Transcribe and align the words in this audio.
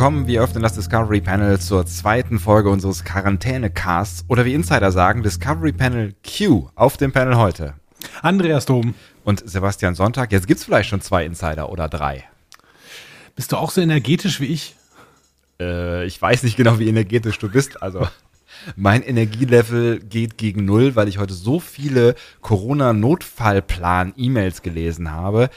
Willkommen, 0.00 0.26
wir 0.26 0.40
öffnen 0.40 0.62
das 0.62 0.72
Discovery 0.72 1.20
Panel 1.20 1.60
zur 1.60 1.84
zweiten 1.84 2.38
Folge 2.38 2.70
unseres 2.70 3.04
Quarantäne-Casts 3.04 4.24
oder 4.28 4.46
wie 4.46 4.54
Insider 4.54 4.92
sagen, 4.92 5.22
Discovery 5.22 5.72
Panel 5.72 6.14
Q 6.24 6.70
auf 6.74 6.96
dem 6.96 7.12
Panel 7.12 7.36
heute. 7.36 7.74
Andreas 8.22 8.64
Dom. 8.64 8.94
Und 9.24 9.46
Sebastian 9.46 9.94
Sonntag. 9.94 10.32
Jetzt 10.32 10.46
gibt's 10.46 10.64
vielleicht 10.64 10.88
schon 10.88 11.02
zwei 11.02 11.26
Insider 11.26 11.68
oder 11.68 11.90
drei. 11.90 12.24
Bist 13.36 13.52
du 13.52 13.58
auch 13.58 13.70
so 13.70 13.82
energetisch 13.82 14.40
wie 14.40 14.46
ich? 14.46 14.74
Äh, 15.60 16.06
ich 16.06 16.22
weiß 16.22 16.44
nicht 16.44 16.56
genau, 16.56 16.78
wie 16.78 16.88
energetisch 16.88 17.38
du 17.38 17.50
bist. 17.50 17.82
Also 17.82 18.08
mein 18.76 19.02
Energielevel 19.02 20.00
geht 20.00 20.38
gegen 20.38 20.64
null, 20.64 20.96
weil 20.96 21.08
ich 21.08 21.18
heute 21.18 21.34
so 21.34 21.60
viele 21.60 22.14
Corona-Notfallplan-E-Mails 22.40 24.62
gelesen 24.62 25.12
habe, 25.12 25.50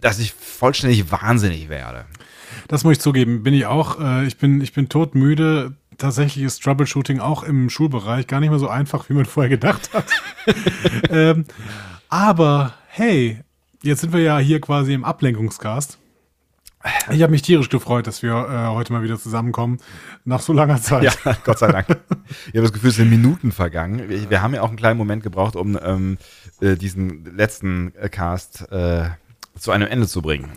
dass 0.00 0.20
ich 0.20 0.32
vollständig 0.32 1.10
wahnsinnig 1.10 1.68
werde. 1.68 2.04
Das 2.68 2.84
muss 2.84 2.92
ich 2.94 3.00
zugeben, 3.00 3.42
bin 3.42 3.54
ich 3.54 3.66
auch. 3.66 4.00
Äh, 4.00 4.26
ich, 4.26 4.38
bin, 4.38 4.60
ich 4.60 4.72
bin 4.72 4.88
todmüde. 4.88 5.74
Tatsächlich 5.98 6.44
ist 6.44 6.62
Troubleshooting 6.62 7.20
auch 7.20 7.42
im 7.42 7.70
Schulbereich 7.70 8.26
gar 8.26 8.40
nicht 8.40 8.50
mehr 8.50 8.58
so 8.58 8.68
einfach, 8.68 9.08
wie 9.08 9.14
man 9.14 9.26
vorher 9.26 9.50
gedacht 9.50 9.90
hat. 9.92 10.06
ähm, 11.10 11.44
aber 12.08 12.74
hey, 12.88 13.40
jetzt 13.82 14.00
sind 14.00 14.12
wir 14.12 14.20
ja 14.20 14.38
hier 14.38 14.60
quasi 14.60 14.92
im 14.92 15.04
Ablenkungscast. 15.04 15.98
Ich 17.10 17.22
habe 17.22 17.30
mich 17.30 17.40
tierisch 17.40 17.70
gefreut, 17.70 18.06
dass 18.06 18.22
wir 18.22 18.32
äh, 18.32 18.66
heute 18.68 18.92
mal 18.92 19.02
wieder 19.02 19.18
zusammenkommen, 19.18 19.78
nach 20.24 20.40
so 20.40 20.52
langer 20.52 20.82
Zeit. 20.82 21.04
Ja, 21.04 21.36
Gott 21.44 21.58
sei 21.58 21.72
Dank. 21.72 21.86
Ich 21.88 22.54
habe 22.54 22.62
das 22.62 22.72
Gefühl, 22.72 22.90
es 22.90 22.96
sind 22.96 23.08
Minuten 23.08 23.52
vergangen. 23.52 24.08
Wir, 24.08 24.28
wir, 24.28 24.42
haben 24.42 24.54
ja 24.54 24.62
auch 24.62 24.68
einen 24.68 24.76
kleinen 24.76 24.98
Moment 24.98 25.22
gebraucht, 25.22 25.56
um 25.56 25.78
ähm, 25.82 26.18
äh, 26.60 26.76
diesen 26.76 27.36
letzten 27.36 27.92
Cast 28.10 28.70
äh, 28.70 29.08
zu 29.58 29.70
einem 29.70 29.88
Ende 29.88 30.06
zu 30.06 30.20
bringen. 30.20 30.50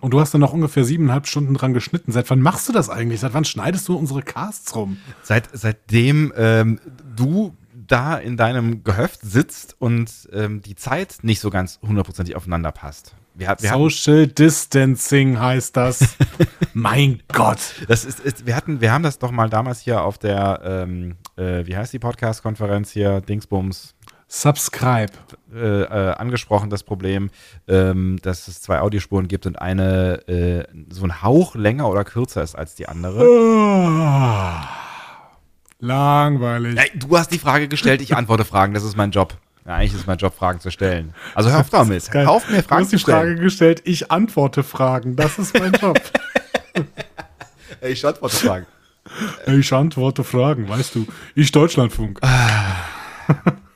Und 0.00 0.12
du 0.12 0.20
hast 0.20 0.32
dann 0.32 0.40
noch 0.40 0.52
ungefähr 0.52 0.84
siebeneinhalb 0.84 1.26
Stunden 1.26 1.54
dran 1.54 1.74
geschnitten. 1.74 2.12
Seit 2.12 2.30
wann 2.30 2.40
machst 2.40 2.68
du 2.68 2.72
das 2.72 2.88
eigentlich? 2.88 3.20
Seit 3.20 3.34
wann 3.34 3.44
schneidest 3.44 3.88
du 3.88 3.96
unsere 3.96 4.22
Casts 4.22 4.74
rum? 4.74 4.98
Seit, 5.22 5.48
seitdem 5.52 6.32
ähm, 6.36 6.80
du 7.16 7.56
da 7.88 8.16
in 8.16 8.36
deinem 8.36 8.84
Gehöft 8.84 9.20
sitzt 9.22 9.76
und 9.78 10.28
ähm, 10.32 10.60
die 10.62 10.74
Zeit 10.74 11.18
nicht 11.22 11.40
so 11.40 11.50
ganz 11.50 11.80
hundertprozentig 11.82 12.36
aufeinander 12.36 12.70
passt. 12.70 13.14
Wir, 13.34 13.54
wir 13.60 13.70
Social 13.70 14.22
hatten, 14.22 14.34
Distancing 14.34 15.38
heißt 15.38 15.76
das. 15.76 16.16
mein 16.74 17.22
Gott. 17.32 17.58
Das 17.86 18.04
ist, 18.04 18.20
ist, 18.20 18.46
wir 18.46 18.56
hatten, 18.56 18.80
wir 18.80 18.92
haben 18.92 19.04
das 19.04 19.18
doch 19.18 19.30
mal 19.30 19.48
damals 19.48 19.80
hier 19.80 20.02
auf 20.02 20.18
der, 20.18 20.60
ähm, 20.64 21.16
äh, 21.36 21.64
wie 21.64 21.76
heißt 21.76 21.92
die 21.92 22.00
Podcast-Konferenz 22.00 22.90
hier, 22.90 23.20
Dingsbums, 23.20 23.94
Subscribe. 24.28 25.12
Äh, 25.54 25.80
äh, 25.82 25.86
angesprochen, 26.12 26.68
das 26.68 26.82
Problem, 26.82 27.30
ähm, 27.66 28.18
dass 28.20 28.48
es 28.48 28.60
zwei 28.60 28.80
Audiospuren 28.80 29.28
gibt 29.28 29.46
und 29.46 29.58
eine 29.58 30.28
äh, 30.28 30.64
so 30.90 31.04
ein 31.04 31.22
Hauch 31.22 31.54
länger 31.54 31.88
oder 31.88 32.04
kürzer 32.04 32.42
ist 32.42 32.54
als 32.54 32.74
die 32.74 32.86
andere. 32.86 33.26
Oh, 33.26 34.66
langweilig. 35.80 36.78
Hey, 36.78 36.90
du 36.94 37.16
hast 37.16 37.32
die 37.32 37.38
Frage 37.38 37.66
gestellt, 37.66 38.02
ich 38.02 38.14
antworte 38.14 38.44
Fragen, 38.44 38.74
das 38.74 38.84
ist 38.84 38.94
mein 38.94 39.10
Job. 39.10 39.38
Ja, 39.64 39.76
eigentlich 39.76 39.94
ist 39.94 40.06
mein 40.06 40.18
Job, 40.18 40.34
Fragen 40.34 40.60
zu 40.60 40.70
stellen. 40.70 41.14
Also 41.34 41.50
hör 41.50 41.60
auf 41.60 41.70
damit. 41.70 42.12
Hör 42.12 42.28
auf 42.28 42.50
mir 42.50 42.62
Fragen 42.62 42.86
zu 42.86 42.98
stellen. 42.98 43.16
Du 43.16 43.22
hast 43.22 43.30
die 43.30 43.30
Frage 43.30 43.42
gestellt, 43.42 43.82
ich 43.84 44.10
antworte 44.10 44.62
Fragen. 44.62 45.16
Das 45.16 45.38
ist 45.38 45.58
mein 45.58 45.72
Job. 45.72 45.98
ich 47.80 48.04
antworte 48.04 48.36
Fragen. 48.36 48.66
Ich 49.46 49.72
antworte 49.72 50.24
Fragen, 50.24 50.68
weißt 50.68 50.94
du. 50.94 51.06
Ich 51.34 51.50
Deutschlandfunk. 51.50 52.20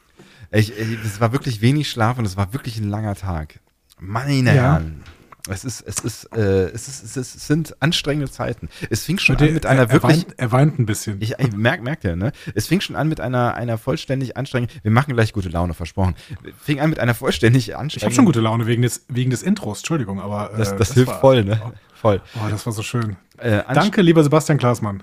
Ich, 0.53 0.73
es 0.79 1.21
war 1.21 1.33
wirklich 1.33 1.61
wenig 1.61 1.91
Schlaf 1.91 2.19
und 2.19 2.25
es 2.25 2.37
war 2.37 2.53
wirklich 2.53 2.79
ein 2.79 2.89
langer 2.89 3.15
Tag. 3.15 3.61
Meine 3.99 4.55
ja. 4.55 4.63
Herren. 4.63 5.03
Es 5.49 5.65
ist, 5.65 5.81
es 5.81 5.99
ist, 5.99 6.37
äh, 6.37 6.67
es 6.67 6.87
ist, 6.87 7.03
es 7.03 7.17
ist, 7.17 7.35
es 7.35 7.47
sind 7.49 7.83
anstrengende 7.83 8.31
Zeiten. 8.31 8.69
Es 8.91 9.05
fing 9.05 9.19
schon 9.19 9.37
der, 9.37 9.49
an 9.49 9.55
mit 9.55 9.67
einer 9.67 9.81
er, 9.83 9.93
wirklich. 9.93 10.19
Weint, 10.19 10.35
er 10.37 10.53
weint 10.53 10.79
ein 10.79 10.87
bisschen. 10.87 11.21
Ich, 11.21 11.35
ich 11.37 11.53
merk, 11.53 11.83
merkt 11.83 12.05
ihr, 12.05 12.15
ne? 12.15 12.31
Es 12.55 12.69
fing 12.69 12.81
schon 12.81 12.95
an 12.95 13.09
mit 13.09 13.21
einer, 13.21 13.55
einer 13.55 13.77
vollständig 13.77 14.37
anstrengenden. 14.37 14.79
Wir 14.85 14.93
machen 14.93 15.15
gleich 15.15 15.33
gute 15.33 15.49
Laune, 15.49 15.75
versprochen. 15.75 16.15
Fing 16.59 16.79
an 16.79 16.91
mit 16.91 17.01
einer 17.01 17.15
vollständig 17.15 17.75
anstrengenden. 17.75 17.97
Ich 17.97 18.05
habe 18.05 18.15
schon 18.15 18.25
gute 18.25 18.41
Laune 18.41 18.69
wegen 18.69 18.83
des, 18.83 19.05
wegen 19.09 19.33
des 19.33 19.43
Intros, 19.43 19.79
Entschuldigung, 19.79 20.21
aber. 20.21 20.53
Äh, 20.55 20.59
das, 20.59 20.71
das, 20.71 20.79
das, 20.79 20.95
hilft 20.95 21.11
war, 21.11 21.21
voll, 21.21 21.45
ne? 21.45 21.61
Voll. 21.93 22.21
Oh, 22.37 22.49
das 22.49 22.65
war 22.65 22.73
so 22.73 22.83
schön. 22.83 23.17
Äh, 23.39 23.63
Danke, 23.75 24.01
lieber 24.01 24.23
Sebastian 24.23 24.59
Klaasmann. 24.59 25.03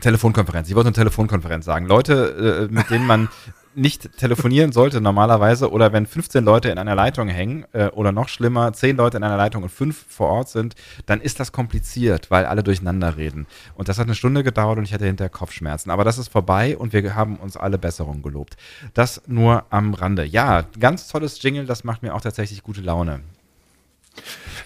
Telefonkonferenz. 0.00 0.68
Ich 0.68 0.74
wollte 0.74 0.88
eine 0.88 0.94
Telefonkonferenz 0.94 1.64
sagen. 1.64 1.86
Leute, 1.86 2.68
äh, 2.68 2.74
mit 2.74 2.90
denen 2.90 3.06
man 3.06 3.28
nicht 3.74 4.16
telefonieren 4.18 4.72
sollte 4.72 5.00
normalerweise 5.00 5.70
oder 5.70 5.92
wenn 5.92 6.06
15 6.06 6.44
Leute 6.44 6.68
in 6.68 6.78
einer 6.78 6.94
Leitung 6.94 7.28
hängen 7.28 7.64
äh, 7.72 7.88
oder 7.88 8.12
noch 8.12 8.28
schlimmer, 8.28 8.72
10 8.72 8.96
Leute 8.96 9.16
in 9.16 9.24
einer 9.24 9.36
Leitung 9.36 9.62
und 9.62 9.70
5 9.70 10.06
vor 10.08 10.28
Ort 10.28 10.48
sind, 10.48 10.74
dann 11.06 11.20
ist 11.20 11.40
das 11.40 11.52
kompliziert, 11.52 12.30
weil 12.30 12.44
alle 12.44 12.62
durcheinander 12.62 13.16
reden. 13.16 13.46
Und 13.74 13.88
das 13.88 13.98
hat 13.98 14.06
eine 14.06 14.14
Stunde 14.14 14.42
gedauert 14.42 14.78
und 14.78 14.84
ich 14.84 14.92
hatte 14.92 15.06
hinterher 15.06 15.30
Kopfschmerzen. 15.30 15.90
Aber 15.90 16.04
das 16.04 16.18
ist 16.18 16.28
vorbei 16.28 16.76
und 16.76 16.92
wir 16.92 17.14
haben 17.14 17.36
uns 17.36 17.56
alle 17.56 17.78
Besserung 17.78 18.22
gelobt. 18.22 18.56
Das 18.94 19.22
nur 19.26 19.64
am 19.70 19.94
Rande. 19.94 20.24
Ja, 20.24 20.64
ganz 20.78 21.08
tolles 21.08 21.42
Jingle, 21.42 21.66
das 21.66 21.84
macht 21.84 22.02
mir 22.02 22.14
auch 22.14 22.20
tatsächlich 22.20 22.62
gute 22.62 22.80
Laune. 22.80 23.20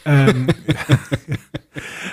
Ähm, 0.07 0.47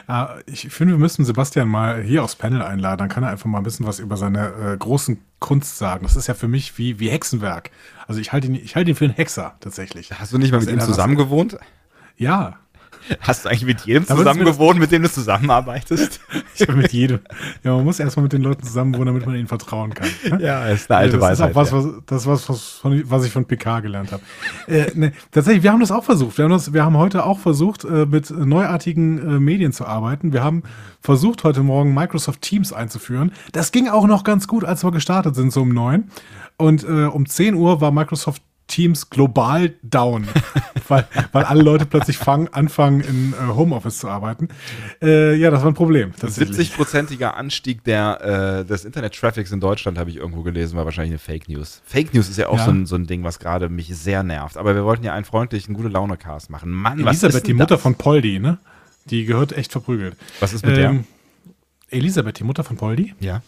ich 0.45 0.69
finde, 0.69 0.95
wir 0.95 0.99
müssen 0.99 1.23
Sebastian 1.25 1.67
mal 1.67 2.01
hier 2.01 2.23
aufs 2.23 2.35
Panel 2.35 2.61
einladen. 2.61 2.97
Dann 2.97 3.09
kann 3.09 3.23
er 3.23 3.29
einfach 3.29 3.45
mal 3.45 3.59
ein 3.59 3.63
bisschen 3.63 3.85
was 3.85 3.99
über 3.99 4.17
seine 4.17 4.47
äh, 4.53 4.77
großen 4.77 5.19
Kunst 5.39 5.77
sagen. 5.77 6.03
Das 6.03 6.15
ist 6.15 6.27
ja 6.27 6.33
für 6.33 6.47
mich 6.47 6.77
wie, 6.77 6.99
wie 6.99 7.09
Hexenwerk. 7.09 7.71
Also 8.07 8.19
ich 8.19 8.33
halte 8.33 8.47
ihn, 8.47 8.55
ich 8.55 8.75
halte 8.75 8.91
ihn 8.91 8.95
für 8.95 9.05
einen 9.05 9.13
Hexer 9.13 9.55
tatsächlich. 9.59 10.11
Hast 10.11 10.33
du 10.33 10.37
nicht 10.37 10.51
mal 10.51 10.59
mit 10.59 10.69
ihm 10.69 10.79
zusammen 10.79 11.15
gewohnt? 11.15 11.57
Ja. 12.17 12.57
Hast 13.19 13.45
du 13.45 13.49
eigentlich 13.49 13.65
mit 13.65 13.81
jedem 13.81 14.05
zusammen 14.05 14.45
gewohnt, 14.45 14.79
mit 14.79 14.91
dem 14.91 15.03
du 15.03 15.11
zusammenarbeitest? 15.11 16.21
ich 16.55 16.61
habe 16.61 16.75
mit 16.75 16.93
jedem. 16.93 17.19
Ja, 17.63 17.75
man 17.75 17.85
muss 17.85 17.99
erstmal 17.99 18.23
mit 18.23 18.33
den 18.33 18.41
Leuten 18.41 18.63
zusammen 18.63 18.95
wohnen, 18.95 19.07
damit 19.07 19.25
man 19.25 19.35
ihnen 19.35 19.47
vertrauen 19.47 19.93
kann. 19.93 20.07
Ne? 20.29 20.39
Ja, 20.41 20.65
ist 20.67 20.89
eine 20.89 20.99
alte 20.99 21.17
das 21.17 21.21
Weisheit. 21.21 21.49
Ist 21.51 21.55
was, 21.55 21.71
was, 21.71 21.85
das 22.05 22.21
ist 22.21 22.27
was, 22.27 22.49
was, 22.49 22.79
was 22.83 23.25
ich 23.25 23.31
von 23.31 23.45
PK 23.45 23.81
gelernt 23.81 24.11
habe. 24.11 24.23
äh, 24.67 24.91
ne, 24.95 25.13
tatsächlich, 25.31 25.63
wir 25.63 25.71
haben 25.71 25.79
das 25.79 25.91
auch 25.91 26.03
versucht. 26.03 26.37
Wir 26.37 26.45
haben, 26.45 26.51
das, 26.51 26.73
wir 26.73 26.85
haben 26.85 26.97
heute 26.97 27.25
auch 27.25 27.39
versucht, 27.39 27.83
äh, 27.83 28.05
mit 28.05 28.29
neuartigen 28.31 29.17
äh, 29.17 29.39
Medien 29.39 29.73
zu 29.73 29.85
arbeiten. 29.85 30.33
Wir 30.33 30.43
haben 30.43 30.63
versucht, 31.01 31.43
heute 31.43 31.63
Morgen 31.63 31.93
Microsoft 31.93 32.41
Teams 32.41 32.73
einzuführen. 32.73 33.31
Das 33.51 33.71
ging 33.71 33.89
auch 33.89 34.07
noch 34.07 34.23
ganz 34.23 34.47
gut, 34.47 34.63
als 34.63 34.83
wir 34.83 34.91
gestartet 34.91 35.35
sind, 35.35 35.51
so 35.51 35.61
um 35.61 35.69
neun. 35.69 36.09
Und 36.57 36.83
äh, 36.83 37.05
um 37.05 37.25
10 37.25 37.55
Uhr 37.55 37.81
war 37.81 37.91
Microsoft 37.91 38.41
Teams 38.67 39.09
global 39.09 39.73
down, 39.83 40.27
weil, 40.93 41.07
weil 41.31 41.43
alle 41.45 41.63
Leute 41.63 41.85
plötzlich 41.85 42.17
fangen, 42.17 42.47
anfangen, 42.51 43.01
in 43.01 43.33
äh, 43.33 43.53
Homeoffice 43.53 43.99
zu 43.99 44.07
arbeiten. 44.07 44.49
Äh, 45.01 45.35
ja, 45.35 45.51
das 45.51 45.61
war 45.61 45.71
ein 45.71 45.73
Problem. 45.73 46.11
70-prozentiger 46.11 47.31
Anstieg 47.31 47.83
der, 47.83 48.61
äh, 48.61 48.65
des 48.65 48.85
Internet-Traffics 48.85 49.51
in 49.51 49.59
Deutschland, 49.59 49.97
habe 49.97 50.09
ich 50.09 50.17
irgendwo 50.17 50.43
gelesen, 50.43 50.77
war 50.77 50.85
wahrscheinlich 50.85 51.11
eine 51.11 51.19
Fake 51.19 51.49
News. 51.49 51.81
Fake 51.85 52.13
News 52.13 52.29
ist 52.29 52.37
ja 52.37 52.49
auch 52.49 52.57
ja. 52.57 52.65
So, 52.65 52.71
ein, 52.71 52.85
so 52.85 52.95
ein 52.95 53.07
Ding, 53.07 53.23
was 53.23 53.39
gerade 53.39 53.69
mich 53.69 53.95
sehr 53.95 54.23
nervt. 54.23 54.57
Aber 54.57 54.75
wir 54.75 54.85
wollten 54.85 55.03
ja 55.03 55.13
einen 55.13 55.25
freundlichen, 55.25 55.73
gute 55.73 55.89
Laune-Cast 55.89 56.49
machen. 56.49 56.71
Mann, 56.71 56.99
Elisabeth, 56.99 57.47
die 57.47 57.53
Mutter 57.53 57.75
das? 57.75 57.81
von 57.81 57.95
Poldi, 57.95 58.39
ne? 58.39 58.57
Die 59.09 59.25
gehört 59.25 59.51
echt 59.51 59.71
verprügelt. 59.71 60.15
Was 60.39 60.53
ist 60.53 60.65
mit 60.65 60.77
ähm, 60.77 61.05
der? 61.89 61.97
Elisabeth, 61.97 62.39
die 62.39 62.43
Mutter 62.43 62.63
von 62.63 62.77
Poldi? 62.77 63.13
Ja. 63.19 63.41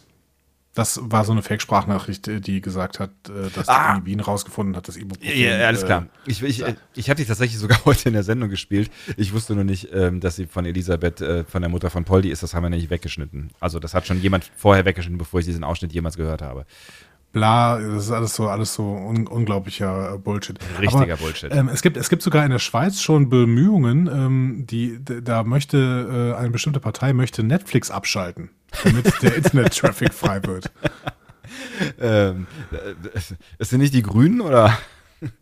Das 0.75 1.00
war 1.01 1.24
so 1.24 1.31
eine 1.31 1.42
Fake-Sprachnachricht, 1.42 2.27
äh, 2.27 2.42
die 2.42 2.62
gesagt 2.62 3.00
hat, 3.00 3.10
äh, 3.30 3.50
dass 3.56 3.68
ah. 3.69 4.00
die 4.00 4.06
Wien 4.06 4.19
rausgefunden 4.19 4.75
hat, 4.75 4.88
dass 4.88 4.98
Ibuprofen. 4.98 5.36
Ja, 5.36 5.57
ja, 5.57 5.68
alles 5.68 5.86
klar. 5.86 6.07
Ich, 6.25 6.44
ich, 6.44 6.63
ich 6.94 7.10
habe 7.10 7.18
die 7.18 7.25
tatsächlich 7.25 7.57
sogar 7.57 7.80
heute 7.86 8.10
in 8.10 8.13
der 8.13 8.24
Sendung 8.24 8.50
gespielt. 8.50 8.92
Ich 9.18 9.33
wusste 9.33 9.56
nur 9.56 9.63
nicht, 9.63 9.89
ähm, 9.94 10.19
dass 10.19 10.36
sie 10.36 10.45
von 10.45 10.66
Elisabeth, 10.66 11.22
äh, 11.22 11.44
von 11.45 11.62
der 11.62 11.69
Mutter 11.69 11.89
von 11.89 12.04
Poldi 12.04 12.30
ist. 12.30 12.44
Das 12.44 12.54
haben 12.54 12.63
wir 12.63 12.69
nicht 12.69 12.89
weggeschnitten. 12.89 13.51
Also 13.60 13.80
das 13.80 13.94
hat 13.94 14.06
schon 14.06 14.22
jemand 14.22 14.51
vorher 14.56 14.86
weggeschnitten, 14.86 15.18
bevor 15.18 15.39
ich 15.39 15.45
diesen 15.45 15.63
Ausschnitt 15.63 15.94
jemals 15.94 16.18
gehört 16.18 16.42
habe 16.42 16.66
bla, 17.36 17.78
das 17.78 18.06
ist 18.06 18.12
alles 18.12 18.34
so, 18.34 18.48
alles 18.48 18.74
so 18.74 18.84
un 18.84 19.28
unglaublicher 19.28 20.18
Bullshit. 20.20 20.58
Richtiger 20.80 21.02
Aber, 21.02 21.18
Bullshit. 21.18 21.54
Ähm, 21.54 21.68
es, 21.68 21.82
gibt, 21.82 21.98
es 21.98 22.10
gibt 22.10 22.22
sogar 22.22 22.46
in 22.46 22.52
der 22.52 22.60
Schweiz 22.60 23.02
schon 23.02 23.30
Bemühungen, 23.30 24.08
ähm, 24.08 24.66
die, 24.66 24.98
da 25.04 25.44
möchte, 25.44 26.34
äh, 26.34 26.40
eine 26.40 26.50
bestimmte 26.52 26.80
Partei 26.80 27.12
möchte 27.12 27.44
Netflix 27.44 27.92
abschalten, 27.92 28.52
damit 28.86 29.22
der 29.22 29.36
Internet-Traffic 29.38 30.14
frei 30.14 30.42
wird. 30.44 30.72
Ähm, 32.00 32.48
äh, 32.72 33.20
es 33.58 33.70
sind 33.70 33.82
nicht 33.82 33.94
die 33.94 34.02
Grünen 34.02 34.40
oder? 34.40 34.78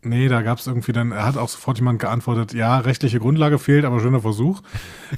Nee, 0.03 0.27
da 0.27 0.41
gab 0.41 0.59
es 0.59 0.67
irgendwie 0.67 0.91
dann, 0.91 1.11
er 1.11 1.25
hat 1.25 1.37
auch 1.37 1.49
sofort 1.49 1.77
jemand 1.77 1.99
geantwortet, 1.99 2.53
ja, 2.53 2.79
rechtliche 2.79 3.19
Grundlage 3.19 3.59
fehlt, 3.59 3.85
aber 3.85 3.99
schöner 3.99 4.21
Versuch. 4.21 4.61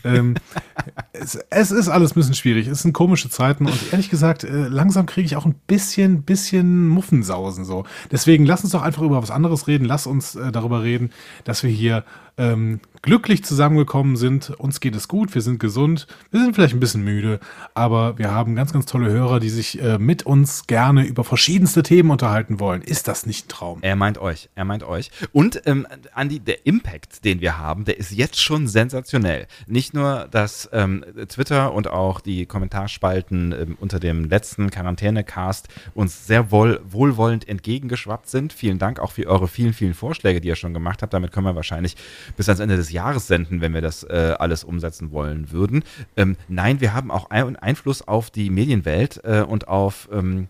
ähm, 0.04 0.36
es, 1.14 1.36
es, 1.50 1.72
ist 1.72 1.90
alles 1.90 2.12
ein 2.12 2.16
bisschen 2.16 2.36
schwierig, 2.36 2.68
es 2.68 2.82
sind 2.82 2.94
komische 2.94 3.30
Zeiten 3.30 3.66
und 3.66 3.92
ehrlich 3.92 4.10
gesagt, 4.10 4.44
äh, 4.44 4.68
langsam 4.68 5.06
kriege 5.06 5.26
ich 5.26 5.36
auch 5.36 5.46
ein 5.46 5.56
bisschen, 5.68 6.24
bisschen 6.24 6.88
Muffensausen 6.88 7.66
so. 7.66 7.86
Deswegen 8.12 8.46
lass 8.46 8.64
uns 8.64 8.72
doch 8.72 8.82
einfach 8.82 9.02
über 9.02 9.22
was 9.22 9.32
anderes 9.32 9.68
reden, 9.68 9.86
lass 9.86 10.08
uns 10.08 10.36
äh, 10.36 10.52
darüber 10.52 10.84
reden, 10.84 11.12
dass 11.44 11.64
wir 11.64 11.70
hier 11.70 12.04
ähm, 12.38 12.80
glücklich 13.06 13.46
zusammengekommen 13.46 14.16
sind. 14.16 14.50
Uns 14.50 14.80
geht 14.80 14.96
es 14.96 15.08
gut, 15.08 15.36
wir 15.36 15.44
sind 15.44 15.60
gesund, 15.60 16.08
wir 16.32 16.40
sind 16.40 16.56
vielleicht 16.56 16.74
ein 16.74 16.80
bisschen 16.80 17.04
müde, 17.04 17.40
aber 17.76 18.18
wir 18.18 18.32
haben 18.32 18.56
ganz, 18.56 18.74
ganz 18.74 18.88
tolle 18.88 19.12
Hörer, 19.12 19.40
die 19.40 19.50
sich 19.50 19.80
äh, 19.80 20.00
mit 20.00 20.24
uns 20.24 20.66
gerne 20.66 21.06
über 21.06 21.24
verschiedenste 21.24 21.84
Themen 21.84 22.10
unterhalten 22.10 22.60
wollen. 22.60 22.82
Ist 22.82 23.08
das 23.08 23.28
nicht 23.28 23.46
ein 23.46 23.50
Traum? 23.50 23.80
Er 23.84 23.96
meint 23.96 24.18
euch, 24.18 24.50
er 24.56 24.66
meint 24.66 24.82
euch. 24.82 25.12
Und 25.32 25.62
ähm, 25.68 25.86
Andi, 26.16 26.40
der 26.40 26.66
Impact, 26.66 27.24
den 27.24 27.42
wir 27.42 27.60
haben, 27.60 27.86
der 27.86 28.00
ist 28.00 28.12
jetzt 28.12 28.42
schon 28.42 28.68
sensationell. 28.68 29.46
Nicht 29.68 29.94
nur, 29.94 30.28
dass 30.32 30.68
ähm, 30.74 31.06
Twitter 31.28 31.74
und 31.74 31.88
auch 31.88 32.22
die 32.22 32.48
Kommentarspalten 32.48 33.52
ähm, 33.52 33.78
unter 33.80 34.00
dem 34.00 34.26
letzten 34.26 34.72
Quarantänecast 34.72 35.68
uns 35.94 36.26
sehr 36.26 36.50
wohl, 36.50 36.82
wohlwollend 36.90 37.48
entgegengeschwappt 37.48 38.30
sind. 38.30 38.52
Vielen 38.52 38.80
Dank 38.80 39.00
auch 39.00 39.12
für 39.12 39.28
eure 39.28 39.48
vielen, 39.48 39.74
vielen 39.74 39.94
Vorschläge, 39.94 40.42
die 40.42 40.48
ihr 40.48 40.56
schon 40.56 40.74
gemacht 40.74 41.04
habt. 41.04 41.14
Damit 41.14 41.32
können 41.32 41.46
wir 41.46 41.56
wahrscheinlich 41.56 41.96
bis 42.36 42.50
ans 42.50 42.60
Ende 42.60 42.78
des 42.78 42.95
Jahres 42.96 43.28
senden, 43.28 43.62
wenn 43.62 43.74
wir 43.74 43.82
das 43.82 44.04
äh, 44.04 44.36
alles 44.40 44.64
umsetzen 44.64 45.12
wollen 45.12 45.52
würden. 45.52 45.84
Ähm, 46.18 46.36
nein, 46.48 46.82
wir 46.82 46.94
haben 46.94 47.12
auch 47.12 47.30
ein 47.30 47.56
Einfluss 47.56 48.02
auf 48.08 48.32
die 48.32 48.50
Medienwelt 48.50 49.22
äh, 49.24 49.42
und 49.42 49.68
auf, 49.68 50.10
ähm, 50.12 50.48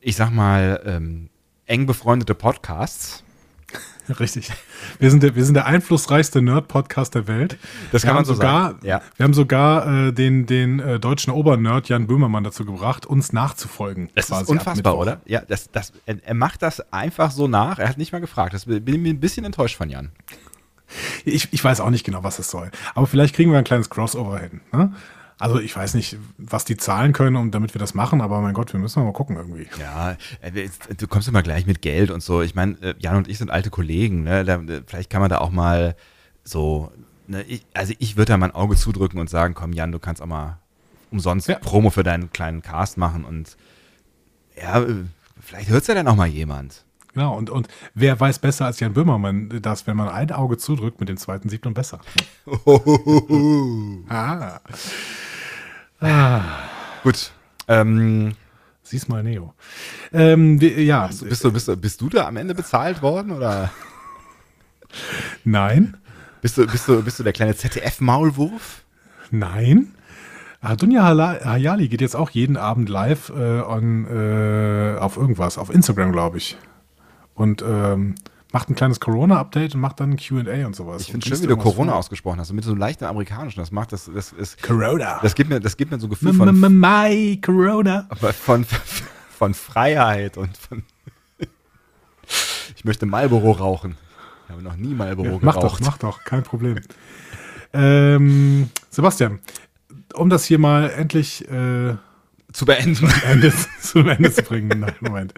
ich 0.00 0.16
sag 0.16 0.30
mal, 0.30 0.80
ähm, 0.86 1.28
eng 1.66 1.86
befreundete 1.86 2.34
Podcasts. 2.34 3.22
Richtig. 4.20 4.50
Wir 4.98 5.10
sind 5.10 5.22
der, 5.22 5.34
wir 5.34 5.44
sind 5.44 5.54
der 5.54 5.66
einflussreichste 5.66 6.40
Nerd-Podcast 6.40 7.14
der 7.14 7.26
Welt. 7.26 7.58
Das 7.92 8.02
kann 8.02 8.10
wir 8.10 8.14
man 8.14 8.24
so 8.24 8.34
sogar, 8.34 8.70
sagen. 8.70 8.86
Ja. 8.86 9.02
Wir 9.16 9.24
haben 9.24 9.34
sogar 9.34 10.06
äh, 10.08 10.12
den, 10.12 10.46
den 10.46 10.80
äh, 10.80 10.98
deutschen 10.98 11.32
Obernerd 11.32 11.88
Jan 11.88 12.06
Böhmermann 12.06 12.44
dazu 12.44 12.64
gebracht, 12.64 13.06
uns 13.06 13.32
nachzufolgen. 13.32 14.08
Das 14.14 14.30
ist 14.30 14.48
unfassbar, 14.48 14.96
oder? 14.96 15.20
Ja, 15.26 15.42
das, 15.46 15.70
das, 15.70 15.92
er, 16.06 16.16
er 16.24 16.34
macht 16.34 16.62
das 16.62 16.92
einfach 16.92 17.30
so 17.30 17.48
nach. 17.48 17.78
Er 17.78 17.88
hat 17.88 17.98
nicht 17.98 18.12
mal 18.12 18.20
gefragt. 18.20 18.54
Das 18.54 18.64
bin 18.64 18.86
ich 18.86 18.98
mir 18.98 19.10
ein 19.12 19.20
bisschen 19.20 19.44
enttäuscht 19.44 19.76
von 19.76 19.90
Jan. 19.90 20.10
Ich, 21.24 21.52
ich 21.52 21.62
weiß 21.62 21.80
auch 21.80 21.90
nicht 21.90 22.04
genau, 22.04 22.24
was 22.24 22.38
es 22.38 22.50
soll. 22.50 22.70
Aber 22.94 23.06
vielleicht 23.06 23.34
kriegen 23.34 23.50
wir 23.50 23.58
ein 23.58 23.64
kleines 23.64 23.90
Crossover 23.90 24.38
hin. 24.38 24.60
Ne? 24.72 24.92
Also 25.38 25.60
ich 25.60 25.76
weiß 25.76 25.94
nicht, 25.94 26.16
was 26.36 26.64
die 26.64 26.76
zahlen 26.76 27.12
können, 27.12 27.36
um 27.36 27.50
damit 27.52 27.72
wir 27.74 27.78
das 27.78 27.94
machen, 27.94 28.20
aber 28.20 28.40
mein 28.40 28.54
Gott, 28.54 28.72
wir 28.72 28.80
müssen 28.80 29.04
mal 29.04 29.12
gucken 29.12 29.36
irgendwie. 29.36 29.68
Ja, 29.78 30.16
äh, 30.40 30.68
du 30.96 31.06
kommst 31.06 31.28
immer 31.28 31.42
gleich 31.42 31.64
mit 31.64 31.80
Geld 31.80 32.10
und 32.10 32.22
so. 32.22 32.42
Ich 32.42 32.56
meine, 32.56 32.76
äh, 32.82 32.94
Jan 32.98 33.16
und 33.16 33.28
ich 33.28 33.38
sind 33.38 33.50
alte 33.50 33.70
Kollegen. 33.70 34.24
Ne? 34.24 34.44
Da, 34.44 34.56
äh, 34.56 34.82
vielleicht 34.84 35.10
kann 35.10 35.20
man 35.20 35.30
da 35.30 35.38
auch 35.38 35.50
mal 35.50 35.94
so. 36.42 36.90
Ne? 37.28 37.42
Ich, 37.42 37.64
also 37.72 37.94
ich 37.98 38.16
würde 38.16 38.32
da 38.32 38.36
mal 38.36 38.46
ein 38.46 38.54
Auge 38.54 38.74
zudrücken 38.74 39.20
und 39.20 39.30
sagen, 39.30 39.54
komm 39.54 39.72
Jan, 39.72 39.92
du 39.92 40.00
kannst 40.00 40.20
auch 40.20 40.26
mal 40.26 40.58
umsonst 41.10 41.48
Ja. 41.48 41.58
Promo 41.58 41.90
für 41.90 42.02
deinen 42.02 42.32
kleinen 42.32 42.62
Cast 42.62 42.98
machen 42.98 43.24
und 43.24 43.56
ja, 44.60 44.84
vielleicht 45.40 45.68
hört 45.68 45.82
es 45.82 45.86
ja 45.86 45.94
dann 45.94 46.08
auch 46.08 46.16
mal 46.16 46.26
jemand. 46.26 46.84
Genau, 47.18 47.36
und, 47.36 47.50
und 47.50 47.66
wer 47.94 48.20
weiß 48.20 48.38
besser 48.38 48.66
als 48.66 48.78
Jan 48.78 48.92
Böhmermann, 48.92 49.60
dass 49.60 49.88
wenn 49.88 49.96
man 49.96 50.08
ein 50.08 50.30
Auge 50.30 50.56
zudrückt, 50.56 51.00
mit 51.00 51.08
dem 51.08 51.16
zweiten 51.16 51.48
sieht 51.48 51.64
man 51.64 51.74
besser. 51.74 51.98
ah. 54.08 54.60
ah. 56.00 56.40
Gut. 57.02 57.32
Ähm, 57.66 58.34
Sieh's 58.84 59.08
mal, 59.08 59.24
Neo. 59.24 59.52
Ähm, 60.12 60.60
ja, 60.60 61.08
bist, 61.08 61.42
du, 61.42 61.50
bist, 61.50 61.66
du, 61.66 61.76
bist 61.76 62.00
du 62.00 62.08
da 62.08 62.28
am 62.28 62.36
Ende 62.36 62.54
bezahlt 62.54 63.02
worden 63.02 63.32
oder 63.32 63.72
nein, 65.42 65.96
bist 66.40 66.56
du, 66.56 66.68
bist 66.68 66.86
du, 66.86 67.02
bist 67.02 67.18
du 67.18 67.24
der 67.24 67.32
kleine 67.32 67.56
ZDF-Maulwurf? 67.56 68.84
nein. 69.32 69.92
Dunja 70.78 71.02
Hayali 71.44 71.88
geht 71.88 72.00
jetzt 72.00 72.14
auch 72.14 72.30
jeden 72.30 72.56
Abend 72.56 72.88
live 72.88 73.30
äh, 73.30 73.60
on, 73.62 74.06
äh, 74.06 74.98
auf 75.00 75.16
irgendwas, 75.16 75.58
auf 75.58 75.74
Instagram, 75.74 76.12
glaube 76.12 76.38
ich. 76.38 76.56
Und 77.38 77.62
ähm, 77.62 78.16
macht 78.52 78.68
ein 78.68 78.74
kleines 78.74 78.98
Corona-Update 78.98 79.74
und 79.74 79.80
macht 79.80 80.00
dann 80.00 80.10
ein 80.10 80.16
QA 80.16 80.66
und 80.66 80.74
sowas. 80.74 81.02
Ich 81.02 81.10
finde 81.12 81.26
schön, 81.26 81.40
wie 81.42 81.46
du 81.46 81.56
Corona 81.56 81.92
vor. 81.92 81.98
ausgesprochen 82.00 82.40
hast. 82.40 82.52
Mit 82.52 82.64
so 82.64 82.72
einem 82.72 82.80
leichten 82.80 83.04
amerikanischen. 83.04 83.60
Das 83.60 83.70
macht 83.70 83.92
das, 83.92 84.10
das 84.12 84.32
ist, 84.32 84.60
Corona. 84.62 85.20
das 85.22 85.34
gibt 85.34 85.48
mir, 85.48 85.60
das 85.60 85.76
gibt 85.76 85.90
mir 85.92 86.00
so 86.00 86.06
ein 86.06 86.10
Gefühl 86.10 86.34
von, 86.34 86.78
My 86.80 87.40
Corona. 87.44 88.08
von, 88.44 88.66
von 89.30 89.54
Freiheit 89.54 90.36
und 90.36 90.56
von. 90.56 90.82
Ich 92.76 92.84
möchte 92.84 93.06
Marlboro 93.06 93.52
rauchen. 93.52 93.96
Ich 94.46 94.52
habe 94.52 94.62
noch 94.62 94.76
nie 94.76 94.94
Marlboro 94.94 95.28
Ja, 95.28 95.38
mach 95.40 95.54
doch, 95.54 95.78
geraucht. 95.78 95.82
mach 95.84 95.98
doch, 95.98 96.24
kein 96.24 96.42
Problem. 96.42 96.78
ähm, 97.72 98.70
Sebastian, 98.90 99.40
um 100.14 100.28
das 100.30 100.44
hier 100.44 100.58
mal 100.58 100.90
endlich 100.90 101.48
äh, 101.50 101.96
Zu 102.58 102.66
beenden. 102.66 103.08
Ende, 103.30 103.52
zum 103.80 104.08
Ende 104.08 104.32
zu 104.32 104.42
bringen. 104.42 104.80
Nein, 104.80 104.92
Moment. 105.00 105.32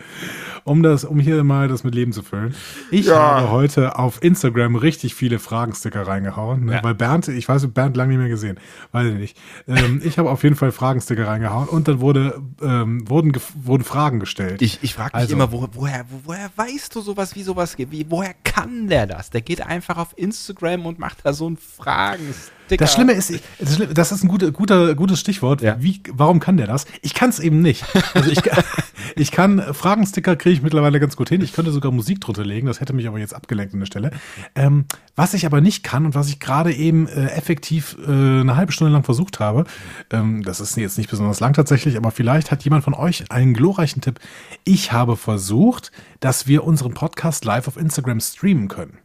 Um 0.64 0.82
das, 0.82 1.05
um 1.05 1.20
hier 1.20 1.44
mal 1.44 1.69
das 1.69 1.84
mit 1.84 1.94
Leben 1.94 2.12
zu 2.14 2.22
füllen. 2.22 2.55
Ich 2.90 3.06
Ja. 3.06 3.14
habe 3.40 3.50
heute 3.50 3.99
auf 3.99 4.22
Instagram 4.22 4.75
richtig 4.75 5.14
viele 5.14 5.38
Fragensticker 5.38 6.06
reingehauen, 6.06 6.64
ne? 6.64 6.72
Ja. 6.76 6.82
weil 6.82 6.94
Bernd, 6.94 7.28
ich 7.28 7.46
weiß, 7.46 7.67
Bernd 7.75 7.94
lange 7.99 8.11
nicht 8.12 8.20
mehr 8.20 8.28
gesehen, 8.31 8.58
weiß 8.93 9.08
ich 9.08 9.14
nicht. 9.19 9.37
Ähm, 9.69 10.00
ich 10.02 10.19
habe 10.19 10.31
auf 10.31 10.43
jeden 10.44 10.56
Fall 10.56 10.72
Fragensticker 10.72 11.26
reingehauen 11.28 11.69
und 11.69 11.88
dann 11.88 12.00
wurde, 12.00 12.40
ähm, 12.62 13.06
wurden, 13.06 13.32
wurden 13.55 13.84
Fragen 13.84 14.19
gestellt. 14.19 14.62
Ich, 14.62 14.78
ich 14.81 14.94
frage 14.94 15.11
mich 15.14 15.23
Also- 15.23 15.34
immer, 15.34 15.52
wo, 15.52 15.69
woher, 15.73 16.06
wo, 16.08 16.20
woher 16.25 16.50
weißt 16.56 16.94
du 16.94 17.02
sowas, 17.02 17.34
wie 17.34 17.43
sowas 17.43 17.76
geht? 17.76 17.90
Wie, 17.90 18.06
woher 18.08 18.32
kann 18.44 18.88
der 18.88 19.06
das? 19.06 19.28
Der 19.28 19.43
geht 19.43 19.61
einfach 19.61 19.99
auf 19.99 20.14
Instagram 20.16 20.87
und 20.87 20.99
macht 20.99 21.19
da 21.25 21.34
so 21.34 21.46
einen 21.46 21.58
Fragensticker. 21.58 22.56
Das 22.78 22.93
Schlimme 22.93 23.12
ist, 23.12 23.32
das, 23.58 24.12
ist 24.12 24.22
ein 24.22 24.28
guter, 24.28 24.50
guter, 24.52 24.94
gutes 24.94 25.20
Stichwort. 25.20 25.62
Ja. 25.62 25.76
Wie, 25.81 26.02
warum 26.12 26.40
kann 26.40 26.56
der 26.56 26.67
das? 26.67 26.87
Ich 27.02 27.14
kann 27.14 27.31
es 27.31 27.38
eben 27.38 27.61
nicht. 27.62 27.84
Also 28.14 28.31
ich, 28.31 28.40
ich 29.17 29.31
kann 29.31 29.61
Fragensticker 29.72 30.37
kriege 30.37 30.55
ich 30.55 30.62
mittlerweile 30.62 31.00
ganz 31.00 31.17
gut 31.17 31.28
hin. 31.28 31.40
Ich 31.40 31.52
könnte 31.52 31.72
sogar 31.72 31.93
Musik 31.93 32.20
drunter 32.20 32.44
legen. 32.44 32.67
Das 32.67 32.81
hätte 32.81 32.93
mich 32.93 33.06
aber 33.08 33.19
jetzt 33.19 33.34
abgelenkt 33.34 33.75
an 33.75 33.81
der 33.81 33.87
Stelle. 33.87 34.11
Ähm, 34.55 34.84
was 35.17 35.34
ich 35.34 35.46
aber 35.46 35.61
nicht 35.61 35.82
kann 35.84 36.06
und 36.06 36.14
was 36.14 36.28
ich 36.28 36.40
gerade 36.40 36.72
eben 36.72 37.06
äh, 37.08 37.26
effektiv 37.28 37.96
äh, 38.06 38.11
eine 38.11 38.56
halbe 38.56 38.73
Stunde 38.73 38.93
lang 38.93 39.05
versucht 39.05 39.40
habe, 39.40 39.64
ähm, 40.11 40.43
das 40.43 40.61
ist 40.61 40.76
jetzt 40.76 40.99
nicht 40.99 41.11
besonders 41.11 41.40
lang 41.40 41.52
tatsächlich, 41.52 41.96
aber 41.96 42.11
vielleicht 42.11 42.50
hat 42.50 42.62
jemand 42.64 42.84
von 42.84 42.94
euch 42.94 43.31
einen 43.31 43.55
glorreichen 43.55 44.02
Tipp. 44.02 44.20
Ich 44.64 44.93
habe 44.93 45.16
versucht, 45.16 45.93
dass 46.20 46.46
wir 46.46 46.64
unseren 46.64 46.94
Podcast 46.94 47.44
live 47.44 47.69
auf 47.69 47.76
Instagram 47.76 48.20
streamen 48.20 48.69
können. 48.69 48.99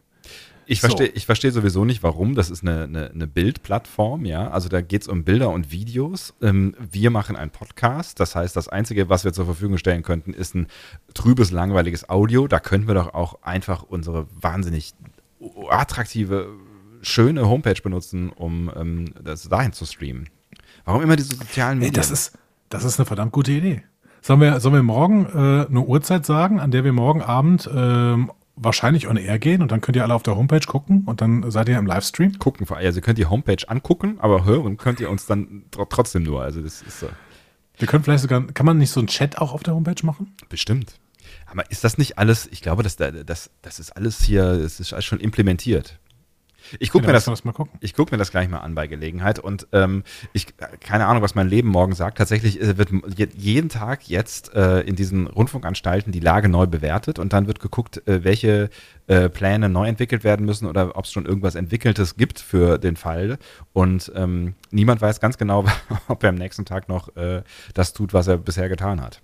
Ich 0.66 0.80
So. 0.80 0.88
verstehe 0.88 1.08
ich 1.08 1.26
verstehe 1.26 1.52
sowieso 1.52 1.84
nicht, 1.84 2.02
warum. 2.02 2.34
Das 2.34 2.50
ist 2.50 2.62
eine, 2.62 2.84
eine, 2.84 3.10
eine 3.10 3.26
Bildplattform, 3.26 4.24
ja. 4.24 4.50
Also 4.50 4.68
da 4.68 4.80
geht 4.80 5.02
es 5.02 5.08
um 5.08 5.22
Bilder 5.24 5.50
und 5.50 5.70
Videos. 5.70 6.34
Ähm, 6.42 6.74
wir 6.78 7.10
machen 7.10 7.36
einen 7.36 7.50
Podcast. 7.50 8.18
Das 8.18 8.34
heißt, 8.34 8.56
das 8.56 8.68
Einzige, 8.68 9.08
was 9.08 9.24
wir 9.24 9.32
zur 9.32 9.44
Verfügung 9.44 9.78
stellen 9.78 10.02
könnten, 10.02 10.32
ist 10.32 10.54
ein 10.54 10.66
trübes, 11.14 11.52
langweiliges 11.52 12.08
Audio. 12.08 12.48
Da 12.48 12.58
könnten 12.58 12.88
wir 12.88 12.94
doch 12.94 13.14
auch 13.14 13.42
einfach 13.42 13.84
unsere 13.84 14.26
wahnsinnig 14.40 14.94
attraktive, 15.70 16.48
schöne 17.02 17.48
Homepage 17.48 17.80
benutzen, 17.80 18.30
um 18.30 18.70
ähm, 18.74 19.14
das 19.22 19.48
dahin 19.48 19.72
zu 19.72 19.84
streamen. 19.84 20.28
Warum 20.84 21.02
immer 21.02 21.16
diese 21.16 21.36
sozialen 21.36 21.78
Medien? 21.78 21.94
das 21.94 22.10
ist, 22.10 22.36
das 22.68 22.84
ist 22.84 22.98
eine 22.98 23.06
verdammt 23.06 23.32
gute 23.32 23.52
Idee. 23.52 23.82
Sollen 24.20 24.40
wir, 24.40 24.58
sollen 24.58 24.74
wir 24.74 24.82
morgen 24.82 25.26
äh, 25.26 25.66
eine 25.68 25.80
Uhrzeit 25.82 26.26
sagen, 26.26 26.58
an 26.58 26.72
der 26.72 26.82
wir 26.82 26.92
morgen 26.92 27.22
Abend 27.22 27.70
ähm, 27.72 28.32
wahrscheinlich 28.56 29.06
on 29.06 29.16
air 29.16 29.38
gehen 29.38 29.62
und 29.62 29.70
dann 29.70 29.80
könnt 29.80 29.96
ihr 29.96 30.02
alle 30.02 30.14
auf 30.14 30.22
der 30.22 30.36
Homepage 30.36 30.66
gucken 30.66 31.02
und 31.06 31.20
dann 31.20 31.50
seid 31.50 31.68
ihr 31.68 31.78
im 31.78 31.86
Livestream? 31.86 32.38
gucken. 32.38 32.66
Also 32.70 32.98
ihr 32.98 33.02
könnt 33.02 33.18
die 33.18 33.26
Homepage 33.26 33.68
angucken, 33.68 34.16
aber 34.18 34.44
hören 34.44 34.76
könnt 34.78 35.00
ihr 35.00 35.10
uns 35.10 35.26
dann 35.26 35.64
tr 35.70 35.88
trotzdem 35.88 36.22
nur. 36.22 36.42
Also 36.42 36.62
das 36.62 36.82
ist 36.82 37.00
so. 37.00 37.08
Wir 37.78 37.86
können 37.86 38.02
vielleicht 38.02 38.22
sogar, 38.22 38.46
kann 38.46 38.64
man 38.64 38.78
nicht 38.78 38.90
so 38.90 39.00
einen 39.00 39.08
Chat 39.08 39.38
auch 39.38 39.52
auf 39.52 39.62
der 39.62 39.74
Homepage 39.74 40.04
machen? 40.04 40.34
Bestimmt. 40.48 40.98
Aber 41.46 41.70
ist 41.70 41.84
das 41.84 41.98
nicht 41.98 42.18
alles, 42.18 42.48
ich 42.50 42.62
glaube, 42.62 42.82
das, 42.82 42.96
das, 42.96 43.50
das 43.60 43.78
ist 43.78 43.90
alles 43.90 44.22
hier, 44.22 44.58
das 44.58 44.80
ist 44.80 44.92
alles 44.92 45.04
schon 45.04 45.20
implementiert. 45.20 45.98
Ich 46.78 46.90
gucke 46.90 47.04
Ja, 47.04 47.08
mir, 47.08 47.12
das, 47.14 47.28
uns 47.28 47.44
mal 47.44 47.52
gucken. 47.52 47.78
ich 47.80 47.94
guck 47.94 48.12
mir 48.12 48.18
das 48.18 48.30
gleich 48.30 48.48
mal 48.48 48.58
an 48.58 48.74
bei 48.74 48.86
Gelegenheit 48.86 49.38
und 49.38 49.66
ähm, 49.72 50.02
ich, 50.32 50.46
keine 50.80 51.06
Ahnung, 51.06 51.22
was 51.22 51.34
mein 51.34 51.48
Leben 51.48 51.68
morgen 51.68 51.94
sagt. 51.94 52.18
Tatsächlich 52.18 52.60
äh, 52.60 52.78
wird 52.78 52.90
je- 53.16 53.28
jeden 53.36 53.68
Tag 53.68 54.08
jetzt 54.08 54.54
äh, 54.54 54.80
in 54.80 54.96
diesen 54.96 55.26
Rundfunkanstalten 55.26 56.12
die 56.12 56.20
Lage 56.20 56.48
neu 56.48 56.66
bewertet 56.66 57.18
und 57.18 57.32
dann 57.32 57.46
wird 57.46 57.60
geguckt, 57.60 58.06
äh, 58.06 58.24
welche 58.24 58.70
äh, 59.06 59.28
Pläne 59.28 59.68
neu 59.68 59.86
entwickelt 59.86 60.24
werden 60.24 60.44
müssen 60.46 60.66
oder 60.66 60.96
ob 60.96 61.04
es 61.04 61.12
schon 61.12 61.26
irgendwas 61.26 61.54
Entwickeltes 61.54 62.16
gibt 62.16 62.40
für 62.40 62.78
den 62.78 62.96
Fall. 62.96 63.38
Und 63.72 64.10
ähm, 64.14 64.54
niemand 64.70 65.00
weiß 65.00 65.20
ganz 65.20 65.38
genau, 65.38 65.64
ob 66.08 66.22
er 66.22 66.30
am 66.30 66.34
nächsten 66.36 66.64
Tag 66.64 66.88
noch 66.88 67.14
äh, 67.16 67.42
das 67.74 67.92
tut, 67.92 68.12
was 68.14 68.26
er 68.26 68.38
bisher 68.38 68.68
getan 68.68 69.00
hat. 69.00 69.20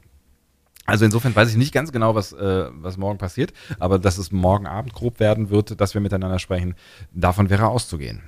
Also 0.85 1.05
insofern 1.05 1.35
weiß 1.35 1.49
ich 1.51 1.57
nicht 1.57 1.73
ganz 1.73 1.93
genau, 1.93 2.15
was, 2.15 2.33
äh, 2.33 2.67
was 2.73 2.97
morgen 2.97 3.19
passiert, 3.19 3.53
aber 3.79 3.99
dass 3.99 4.19
es 4.19 4.33
morgen 4.33 4.67
Abend 4.67 4.93
grob 4.95 5.21
werden 5.21 5.51
wird, 5.51 5.81
dass 5.81 5.95
wir 5.95 6.01
miteinander 6.01 6.39
sprechen, 6.39 6.75
davon 7.13 7.51
wäre 7.51 7.69
auszugehen. 7.69 8.23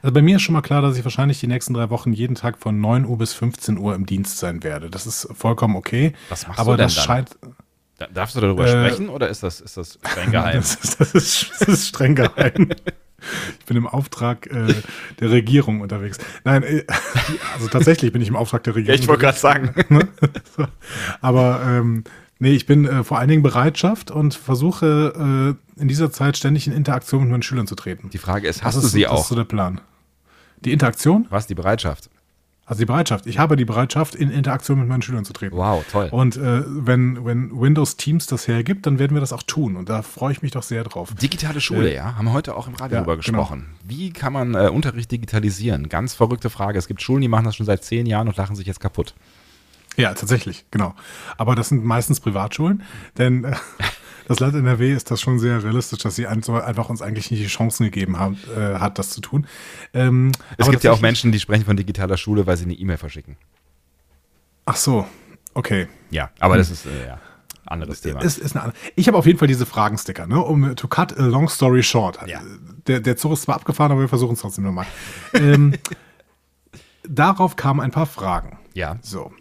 Also 0.00 0.12
bei 0.14 0.22
mir 0.22 0.36
ist 0.36 0.42
schon 0.42 0.52
mal 0.52 0.60
klar, 0.62 0.80
dass 0.82 0.96
ich 0.96 1.04
wahrscheinlich 1.04 1.40
die 1.40 1.46
nächsten 1.48 1.74
drei 1.74 1.90
Wochen 1.90 2.12
jeden 2.12 2.34
Tag 2.36 2.58
von 2.58 2.80
9 2.80 3.04
Uhr 3.04 3.18
bis 3.18 3.32
15 3.32 3.78
Uhr 3.78 3.94
im 3.94 4.06
Dienst 4.06 4.38
sein 4.38 4.62
werde. 4.62 4.90
Das 4.90 5.06
ist 5.06 5.28
vollkommen 5.34 5.74
okay. 5.76 6.12
Was 6.28 6.46
machst 6.46 6.60
aber 6.60 6.72
du 6.72 6.76
denn 6.76 6.86
das 6.86 6.94
dann? 6.94 7.04
scheint. 7.04 7.30
Da- 7.98 8.06
Darfst 8.12 8.36
du 8.36 8.40
darüber 8.40 8.64
Äh, 8.66 8.68
sprechen 8.68 9.08
oder 9.08 9.28
ist 9.28 9.42
das, 9.42 9.60
ist 9.60 9.76
das 9.76 9.98
streng 10.06 10.30
geheim? 10.32 10.56
Das 10.58 10.74
ist, 10.76 11.00
das 11.00 11.14
ist, 11.14 11.50
das 11.58 11.68
ist 11.68 11.88
streng 11.88 12.14
geheim. 12.14 12.68
Ich 13.58 13.64
bin 13.66 13.76
im 13.76 13.86
Auftrag 13.86 14.46
äh, 14.46 14.74
der 15.20 15.30
Regierung 15.30 15.80
unterwegs. 15.80 16.18
Nein, 16.44 16.62
äh, 16.62 16.84
also 17.54 17.68
tatsächlich 17.68 18.12
bin 18.12 18.22
ich 18.22 18.28
im 18.28 18.36
Auftrag 18.36 18.64
der 18.64 18.74
Regierung. 18.74 19.18
gerade 19.18 19.38
sagen. 19.38 19.74
ne? 19.88 20.08
so. 20.56 20.66
Aber 21.20 21.62
ähm, 21.66 22.04
nee, 22.38 22.52
ich 22.52 22.66
bin 22.66 22.86
äh, 22.86 23.04
vor 23.04 23.18
allen 23.18 23.28
Dingen 23.28 23.42
Bereitschaft 23.42 24.10
und 24.10 24.34
versuche 24.34 25.56
äh, 25.76 25.80
in 25.80 25.88
dieser 25.88 26.10
Zeit 26.10 26.36
ständig 26.36 26.66
in 26.66 26.72
Interaktion 26.72 27.22
mit 27.22 27.30
meinen 27.30 27.42
Schülern 27.42 27.66
zu 27.66 27.74
treten. 27.74 28.10
Die 28.10 28.18
Frage 28.18 28.48
ist, 28.48 28.58
Das 28.60 28.64
hast 28.66 28.76
ist, 28.76 28.82
du 28.84 28.88
sie 28.88 29.02
das 29.02 29.12
ist 29.12 29.18
auch? 29.18 29.24
so 29.26 29.34
der 29.34 29.44
Plan. 29.44 29.80
Die 30.60 30.72
Interaktion, 30.72 31.26
Was, 31.30 31.46
die 31.46 31.54
Bereitschaft? 31.54 32.08
Also 32.66 32.80
die 32.80 32.86
Bereitschaft. 32.86 33.26
Ich 33.26 33.38
habe 33.38 33.54
die 33.54 33.64
Bereitschaft, 33.64 34.16
in 34.16 34.28
Interaktion 34.28 34.80
mit 34.80 34.88
meinen 34.88 35.00
Schülern 35.00 35.24
zu 35.24 35.32
treten. 35.32 35.56
Wow, 35.56 35.84
toll. 35.90 36.08
Und 36.10 36.36
äh, 36.36 36.64
wenn, 36.66 37.24
wenn 37.24 37.58
Windows 37.58 37.96
Teams 37.96 38.26
das 38.26 38.48
hergibt, 38.48 38.86
dann 38.86 38.98
werden 38.98 39.14
wir 39.14 39.20
das 39.20 39.32
auch 39.32 39.44
tun. 39.44 39.76
Und 39.76 39.88
da 39.88 40.02
freue 40.02 40.32
ich 40.32 40.42
mich 40.42 40.50
doch 40.50 40.64
sehr 40.64 40.82
drauf. 40.82 41.14
Digitale 41.14 41.60
Schule, 41.60 41.90
Äh, 41.90 41.94
ja, 41.94 42.16
haben 42.16 42.24
wir 42.24 42.32
heute 42.32 42.56
auch 42.56 42.66
im 42.66 42.74
Radio 42.74 42.96
ja, 42.96 43.02
drüber 43.02 43.16
gesprochen. 43.16 43.66
Wie 43.84 44.10
kann 44.10 44.32
man 44.32 44.54
äh, 44.54 44.68
Unterricht 44.68 45.12
digitalisieren? 45.12 45.88
Ganz 45.88 46.14
verrückte 46.14 46.50
Frage. 46.50 46.76
Es 46.76 46.88
gibt 46.88 47.00
Schulen, 47.00 47.20
die 47.20 47.28
machen 47.28 47.44
das 47.44 47.54
schon 47.54 47.66
seit 47.66 47.84
zehn 47.84 48.04
Jahren 48.04 48.26
und 48.26 48.36
lachen 48.36 48.56
sich 48.56 48.66
jetzt 48.66 48.80
kaputt. 48.80 49.14
Ja, 49.96 50.12
tatsächlich, 50.12 50.66
genau. 50.72 50.94
Aber 51.38 51.54
das 51.54 51.68
sind 51.68 51.84
meistens 51.84 52.20
Privatschulen, 52.20 52.82
denn 53.16 53.44
äh, 53.44 53.54
das 54.26 54.40
Land 54.40 54.54
NRW 54.54 54.92
ist 54.92 55.10
das 55.10 55.20
schon 55.20 55.38
sehr 55.38 55.62
realistisch, 55.62 56.00
dass 56.00 56.16
sie 56.16 56.26
einfach 56.26 56.88
uns 56.88 57.00
eigentlich 57.02 57.30
nicht 57.30 57.42
die 57.42 57.48
Chancen 57.48 57.84
gegeben 57.84 58.18
haben, 58.18 58.38
äh, 58.56 58.74
hat, 58.78 58.98
das 58.98 59.10
zu 59.10 59.20
tun. 59.20 59.46
Ähm, 59.94 60.32
Es 60.58 60.70
gibt 60.70 60.84
ja 60.84 60.92
auch 60.92 61.00
Menschen, 61.00 61.32
die 61.32 61.40
sprechen 61.40 61.64
von 61.64 61.76
digitaler 61.76 62.16
Schule, 62.16 62.46
weil 62.46 62.56
sie 62.56 62.64
eine 62.64 62.74
E-Mail 62.74 62.98
verschicken. 62.98 63.36
Ach 64.64 64.76
so, 64.76 65.06
okay. 65.54 65.86
Ja, 66.10 66.30
aber 66.40 66.56
das 66.56 66.70
ist 66.70 66.86
äh, 66.86 67.06
ja 67.06 67.20
anderes 67.66 68.00
Thema. 68.00 68.20
Ist, 68.20 68.38
ist 68.38 68.56
eine, 68.56 68.72
ich 68.94 69.08
habe 69.08 69.18
auf 69.18 69.26
jeden 69.26 69.38
Fall 69.38 69.48
diese 69.48 69.66
Fragensticker, 69.66 70.26
ne? 70.26 70.40
um 70.40 70.76
to 70.76 70.88
cut 70.88 71.18
a 71.18 71.22
long 71.26 71.48
story 71.48 71.82
short. 71.82 72.18
Ja. 72.26 72.40
Der, 72.86 73.00
der 73.00 73.16
Zug 73.16 73.32
ist 73.32 73.42
zwar 73.42 73.56
abgefahren, 73.56 73.92
aber 73.92 74.00
wir 74.02 74.08
versuchen 74.08 74.34
es 74.34 74.40
trotzdem 74.40 74.64
nochmal. 74.64 74.86
ähm, 75.34 75.74
darauf 77.08 77.56
kamen 77.56 77.80
ein 77.80 77.90
paar 77.90 78.06
Fragen. 78.06 78.58
ja. 78.74 78.96
So. 79.02 79.32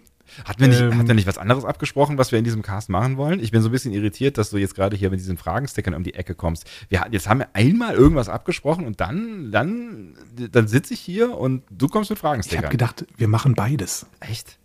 Hatten 0.44 0.62
wir, 0.62 0.68
nicht, 0.68 0.82
Ähm, 0.82 0.98
hatten 0.98 1.08
wir 1.08 1.16
nicht 1.16 1.28
was 1.28 1.38
anderes 1.38 1.66
abgesprochen, 1.66 2.18
was 2.18 2.32
wir 2.32 2.40
in 2.40 2.46
diesem 2.46 2.62
Cast 2.62 2.90
machen 2.90 3.18
wollen? 3.18 3.40
Ich 3.40 3.52
bin 3.52 3.62
so 3.62 3.70
ein 3.70 3.72
bisschen 3.72 3.94
irritiert, 3.94 4.38
dass 4.38 4.50
du 4.50 4.58
jetzt 4.58 4.76
gerade 4.76 4.96
hier 4.98 5.10
mit 5.10 5.20
diesen 5.20 5.38
Fragenstickern 5.38 5.94
um 5.94 6.04
die 6.04 6.14
Ecke 6.16 6.36
kommst. 6.36 6.66
Wir 6.90 7.06
jetzt 7.12 7.28
haben 7.30 7.40
wir 7.40 7.48
einmal 7.54 7.94
irgendwas 7.96 8.30
abgesprochen 8.30 8.86
und 8.86 9.00
dann, 9.02 9.52
dann, 9.52 10.16
dann 10.52 10.68
sitze 10.68 10.94
ich 10.94 11.00
hier 11.00 11.38
und 11.38 11.64
du 11.70 11.88
kommst 11.88 12.10
mit 12.10 12.18
Ich 12.20 12.24
habe 12.24 12.30
Fragenstickern. 12.34 12.70
gedacht, 12.72 13.06
wir 13.18 13.28
machen 13.28 13.54
beides. 13.56 14.06
Echt? 14.20 14.58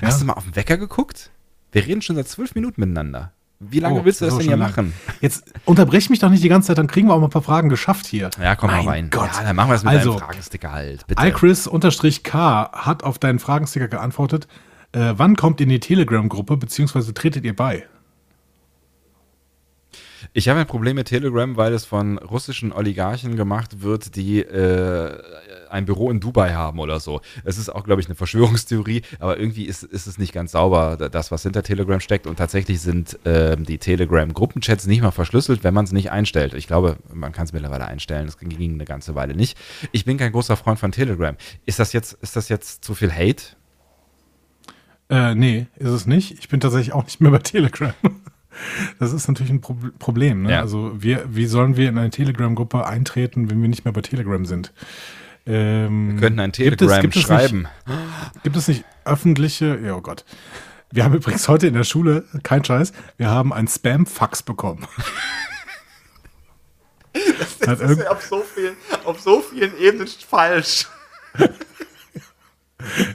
Ja. 0.00 0.08
Hast 0.08 0.20
du 0.20 0.26
mal 0.26 0.32
auf 0.34 0.44
den 0.44 0.56
Wecker 0.56 0.76
geguckt? 0.76 1.30
Wir 1.72 1.86
reden 1.86 2.02
schon 2.02 2.16
seit 2.16 2.28
zwölf 2.28 2.54
Minuten 2.54 2.80
miteinander. 2.80 3.32
Wie 3.60 3.80
lange 3.80 4.00
Oh, 4.00 4.04
willst 4.04 4.20
du 4.20 4.24
das 4.26 4.34
das 4.34 4.38
denn 4.38 4.48
hier 4.50 4.56
lang. 4.56 4.68
machen? 4.70 4.92
Jetzt 5.20 5.44
unterbrech 5.64 6.10
mich 6.10 6.20
doch 6.20 6.30
nicht 6.30 6.44
die 6.44 6.48
ganze 6.48 6.68
Zeit, 6.68 6.78
dann 6.78 6.86
kriegen 6.86 7.08
wir 7.08 7.14
auch 7.14 7.18
mal 7.18 7.26
ein 7.26 7.30
paar 7.30 7.42
Fragen 7.42 7.68
geschafft 7.68 8.06
hier. 8.06 8.30
Ja, 8.40 8.54
komm 8.54 8.70
mein 8.70 8.84
mal 8.84 8.90
rein. 8.92 9.10
Gott. 9.10 9.30
Ja, 9.36 9.42
dann 9.42 9.56
machen 9.56 9.70
wir 9.70 9.74
es 9.74 9.82
mit 9.82 9.92
also, 9.94 10.10
deinem 10.12 10.20
Fragensticker 10.20 10.72
halt. 10.72 11.06
Bitte. 11.08 11.26
iChris-K 11.26 12.70
hat 12.72 13.02
auf 13.02 13.18
deinen 13.18 13.38
Fragensticker 13.40 13.88
geantwortet, 13.88 14.46
äh, 14.92 15.14
wann 15.16 15.36
kommt 15.36 15.60
ihr 15.60 15.64
in 15.64 15.70
die 15.70 15.80
Telegram-Gruppe, 15.80 16.56
beziehungsweise 16.56 17.14
tretet 17.14 17.44
ihr 17.44 17.54
bei? 17.54 17.86
Ich 20.32 20.48
habe 20.48 20.60
ein 20.60 20.66
Problem 20.66 20.96
mit 20.96 21.08
Telegram, 21.08 21.56
weil 21.56 21.72
es 21.72 21.84
von 21.84 22.18
russischen 22.18 22.72
Oligarchen 22.72 23.36
gemacht 23.36 23.82
wird, 23.82 24.16
die 24.16 24.40
äh, 24.40 25.22
ein 25.70 25.84
Büro 25.84 26.10
in 26.10 26.20
Dubai 26.20 26.54
haben 26.54 26.78
oder 26.80 27.00
so. 27.00 27.20
Es 27.44 27.58
ist 27.58 27.68
auch, 27.68 27.84
glaube 27.84 28.00
ich, 28.00 28.08
eine 28.08 28.14
Verschwörungstheorie, 28.14 29.02
aber 29.20 29.38
irgendwie 29.38 29.64
ist, 29.64 29.82
ist 29.82 30.06
es 30.06 30.18
nicht 30.18 30.32
ganz 30.32 30.52
sauber, 30.52 30.96
das, 30.96 31.30
was 31.30 31.42
hinter 31.42 31.62
Telegram 31.62 32.00
steckt. 32.00 32.26
Und 32.26 32.36
tatsächlich 32.36 32.80
sind 32.80 33.18
ähm, 33.24 33.64
die 33.64 33.78
Telegram-Gruppenchats 33.78 34.86
nicht 34.86 35.02
mal 35.02 35.10
verschlüsselt, 35.10 35.64
wenn 35.64 35.74
man 35.74 35.84
es 35.84 35.92
nicht 35.92 36.10
einstellt. 36.10 36.54
Ich 36.54 36.66
glaube, 36.66 36.96
man 37.12 37.32
kann 37.32 37.44
es 37.44 37.52
mittlerweile 37.52 37.86
einstellen. 37.86 38.26
Das 38.26 38.38
ging 38.38 38.74
eine 38.74 38.84
ganze 38.84 39.14
Weile 39.14 39.34
nicht. 39.34 39.56
Ich 39.92 40.04
bin 40.04 40.18
kein 40.18 40.32
großer 40.32 40.56
Freund 40.56 40.78
von 40.78 40.92
Telegram. 40.92 41.36
Ist 41.64 41.78
das 41.78 41.92
jetzt, 41.92 42.14
ist 42.22 42.36
das 42.36 42.48
jetzt 42.48 42.84
zu 42.84 42.94
viel 42.94 43.12
Hate? 43.12 43.56
Äh, 45.10 45.34
nee, 45.34 45.66
ist 45.76 45.88
es 45.90 46.06
nicht. 46.06 46.38
Ich 46.38 46.48
bin 46.48 46.60
tatsächlich 46.60 46.92
auch 46.94 47.04
nicht 47.04 47.20
mehr 47.20 47.30
bei 47.30 47.38
Telegram. 47.38 47.92
Das 48.98 49.12
ist 49.12 49.28
natürlich 49.28 49.52
ein 49.52 49.60
Pro 49.60 49.76
Problem. 50.00 50.42
Ne? 50.42 50.50
Ja. 50.50 50.60
Also 50.62 50.92
wir, 51.00 51.24
wie 51.28 51.46
sollen 51.46 51.76
wir 51.76 51.88
in 51.88 51.96
eine 51.96 52.10
Telegram-Gruppe 52.10 52.84
eintreten, 52.84 53.48
wenn 53.50 53.62
wir 53.62 53.68
nicht 53.68 53.84
mehr 53.84 53.92
bei 53.92 54.00
Telegram 54.00 54.44
sind? 54.46 54.72
Ähm, 55.46 56.14
Wir 56.14 56.20
könnten 56.22 56.40
ein 56.40 56.50
gibt 56.50 56.82
es- 56.82 56.88
Telegram 56.88 57.00
gibt 57.02 57.14
es 57.14 57.22
schreiben. 57.22 57.68
Nicht, 57.86 58.42
gibt 58.42 58.56
es 58.56 58.66
nicht 58.66 58.84
öffentliche, 59.04 59.78
ja 59.78 59.94
oh 59.94 60.00
Gott. 60.00 60.24
Wir 60.90 61.04
haben 61.04 61.14
übrigens 61.20 61.46
heute 61.46 61.68
in 61.68 61.74
der 61.74 61.84
Schule, 61.84 62.24
kein 62.42 62.64
Scheiß, 62.64 62.92
wir 63.16 63.30
haben 63.30 63.52
ein 63.52 63.68
Spam-Fax 63.68 64.42
bekommen. 64.42 64.88
Hat 67.66 67.80
irgend- 67.80 68.08
auf 68.08 68.22
so 68.24 68.42
vielen, 68.42 68.76
auf 69.04 69.20
so 69.20 69.40
vielen 69.40 69.76
Ebenen 69.78 70.08
falsch. 70.08 70.88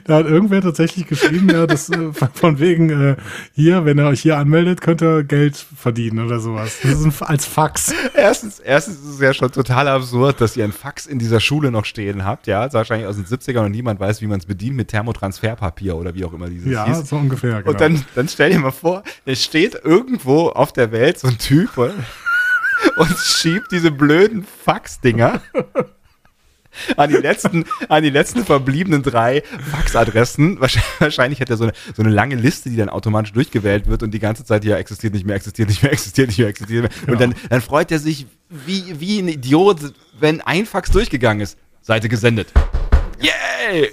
Da 0.04 0.16
hat 0.16 0.26
irgendwer 0.26 0.60
tatsächlich 0.60 1.06
geschrieben, 1.06 1.48
ja, 1.48 1.66
das 1.66 1.88
äh, 1.88 2.12
von- 2.34 2.58
wegen 2.58 2.90
äh, 2.90 3.16
hier, 3.54 3.84
wenn 3.86 3.98
er 3.98 4.08
euch 4.08 4.20
hier 4.20 4.36
anmeldet, 4.36 4.82
könnt 4.82 5.02
ihr 5.02 5.24
Geld 5.24 5.56
verdienen 5.56 6.24
oder 6.24 6.38
sowas. 6.38 6.78
Das 6.82 6.92
ist 7.00 7.04
ein, 7.22 7.26
als 7.26 7.46
Fax. 7.46 7.94
Erstens, 8.14 8.58
erstens 8.60 8.96
ist 9.00 9.06
es 9.14 9.20
ja 9.20 9.32
schon 9.32 9.50
total 9.50 9.88
absurd, 9.88 10.40
dass 10.42 10.56
ihr 10.56 10.64
ein 10.64 10.72
Fax 10.72 11.06
in 11.06 11.18
dieser 11.18 11.40
Schule 11.40 11.70
noch 11.70 11.86
stehen 11.86 12.24
habt, 12.24 12.46
ja, 12.46 12.60
das 12.64 12.68
ist 12.68 12.74
wahrscheinlich 12.74 13.06
aus 13.08 13.16
den 13.16 13.24
70ern 13.24 13.64
und 13.64 13.70
niemand 13.72 14.00
weiß, 14.00 14.20
wie 14.20 14.26
man 14.26 14.38
es 14.38 14.44
bedient 14.46 14.76
mit 14.76 14.88
Thermotransferpapier 14.88 15.96
oder 15.96 16.14
wie 16.14 16.24
auch 16.26 16.32
immer 16.34 16.48
dieses 16.50 16.70
Ja, 16.70 16.84
hieß. 16.86 17.08
so 17.08 17.16
ungefähr. 17.16 17.60
Genau. 17.62 17.70
Und 17.70 17.80
dann, 17.80 18.04
dann 18.14 18.28
stell 18.28 18.50
dir 18.50 18.58
mal 18.58 18.70
vor, 18.70 19.02
es 19.24 19.42
steht 19.42 19.80
irgendwo 19.82 20.48
auf 20.48 20.72
der 20.74 20.92
Welt 20.92 21.18
so 21.18 21.28
ein 21.28 21.38
Typ 21.38 21.76
und 21.78 23.16
schiebt 23.18 23.72
diese 23.72 23.90
blöden 23.90 24.44
Faxdinger 24.64 25.40
an 26.96 27.10
die 27.10 27.16
letzten, 27.16 27.64
an 27.88 28.02
die 28.02 28.10
letzten 28.10 28.44
verbliebenen 28.44 29.02
drei 29.02 29.42
Faxadressen. 29.70 30.60
Wahrscheinlich, 30.60 31.40
hat 31.40 31.50
er 31.50 31.56
so 31.56 31.64
eine, 31.64 31.72
so 31.94 32.02
eine 32.02 32.10
lange 32.10 32.36
Liste, 32.36 32.70
die 32.70 32.76
dann 32.76 32.88
automatisch 32.88 33.32
durchgewählt 33.32 33.86
wird 33.86 34.02
und 34.02 34.12
die 34.12 34.18
ganze 34.18 34.44
Zeit 34.44 34.64
hier 34.64 34.76
existiert 34.76 35.14
nicht 35.14 35.26
mehr, 35.26 35.36
existiert 35.36 35.68
nicht 35.68 35.82
mehr, 35.82 35.92
existiert 35.92 36.28
nicht 36.28 36.38
mehr, 36.38 36.48
existiert 36.48 36.82
nicht 36.84 37.06
mehr. 37.06 37.14
Und 37.14 37.20
dann, 37.20 37.34
dann 37.48 37.60
freut 37.60 37.90
er 37.92 37.98
sich 37.98 38.26
wie, 38.48 39.00
wie 39.00 39.20
ein 39.20 39.28
Idiot, 39.28 39.80
wenn 40.18 40.40
ein 40.40 40.66
Fax 40.66 40.90
durchgegangen 40.90 41.40
ist. 41.40 41.58
Seite 41.82 42.08
gesendet. 42.08 42.52
Yay! 43.20 43.90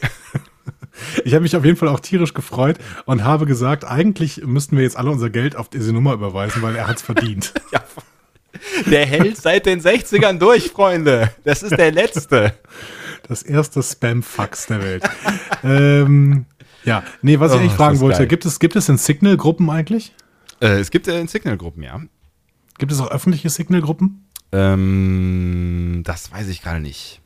Ich 1.24 1.34
habe 1.34 1.42
mich 1.42 1.56
auf 1.56 1.66
jeden 1.66 1.78
Fall 1.78 1.90
auch 1.90 2.00
tierisch 2.00 2.34
gefreut 2.34 2.78
und 3.06 3.24
habe 3.24 3.46
gesagt, 3.46 3.86
eigentlich 3.86 4.46
müssten 4.46 4.78
wir 4.78 4.84
jetzt 4.84 4.98
alle 4.98 5.10
unser 5.10 5.30
Geld 5.30 5.56
auf 5.56 5.70
diese 5.70 5.94
Nummer 5.94 6.14
überweisen, 6.14 6.62
weil 6.62 6.76
er 6.76 6.88
hat's 6.88 7.02
verdient. 7.02 7.54
Ja, 7.72 7.84
der 8.90 9.06
hält 9.06 9.38
seit 9.38 9.66
den 9.66 9.82
60ern 9.82 10.38
durch, 10.38 10.70
Freunde. 10.72 11.32
Das 11.44 11.64
ist 11.64 11.78
der 11.78 11.92
letzte. 11.92 12.54
Das 13.28 13.44
erste 13.44 13.82
Spam-Fax 13.84 14.68
der 14.68 14.82
Welt. 14.84 15.04
ähm, 15.64 16.46
ja, 16.84 17.04
nee, 17.22 17.40
was 17.40 17.52
ich 17.52 17.58
Oh, 17.58 17.60
eigentlich 17.62 17.74
fragen 17.74 18.00
wollte, 18.00 18.20
geil. 18.20 18.28
gibt 18.28 18.46
es, 18.46 18.60
gibt 18.60 18.76
es 18.76 18.90
in 18.90 18.98
Signal-Gruppen 18.98 19.70
eigentlich? 19.70 20.14
Äh, 20.60 20.80
es 20.80 20.92
gibt 20.92 21.08
äh, 21.08 21.26
Signal-Gruppen, 21.26 21.84
ja. 21.84 22.02
Gibt 22.78 22.92
es 22.92 23.00
auch 23.00 23.10
öffentliche 23.12 23.50
Signal-Gruppen? 23.50 24.28
Ähm, 24.52 26.02
das 26.06 26.32
weiß 26.32 26.48
ich 26.50 26.62
gerade 26.62 26.80
nicht. 26.82 27.21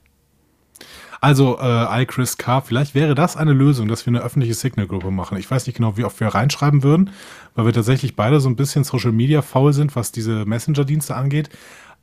Also, 1.26 1.58
äh, 1.58 2.04
iChris 2.04 2.38
K, 2.38 2.62
vielleicht 2.62 2.94
wäre 2.94 3.16
das 3.16 3.36
eine 3.36 3.52
Lösung, 3.52 3.88
dass 3.88 4.06
wir 4.06 4.12
eine 4.12 4.22
öffentliche 4.22 4.54
Signal-Gruppe 4.54 5.10
machen. 5.10 5.40
Ich 5.40 5.50
weiß 5.50 5.66
nicht 5.66 5.76
genau, 5.76 5.98
wie 5.98 6.04
oft 6.04 6.20
wir 6.20 6.28
reinschreiben 6.28 6.84
würden, 6.84 7.10
weil 7.56 7.66
wir 7.66 7.74
tatsächlich 7.74 8.16
beide 8.16 8.40
so 8.40 8.48
ein 8.48 8.56
bisschen 8.56 8.84
Social-Media-faul 8.84 9.74
sind, 9.74 9.96
was 9.96 10.12
diese 10.12 10.46
Messenger-Dienste 10.46 11.16
angeht. 11.16 11.50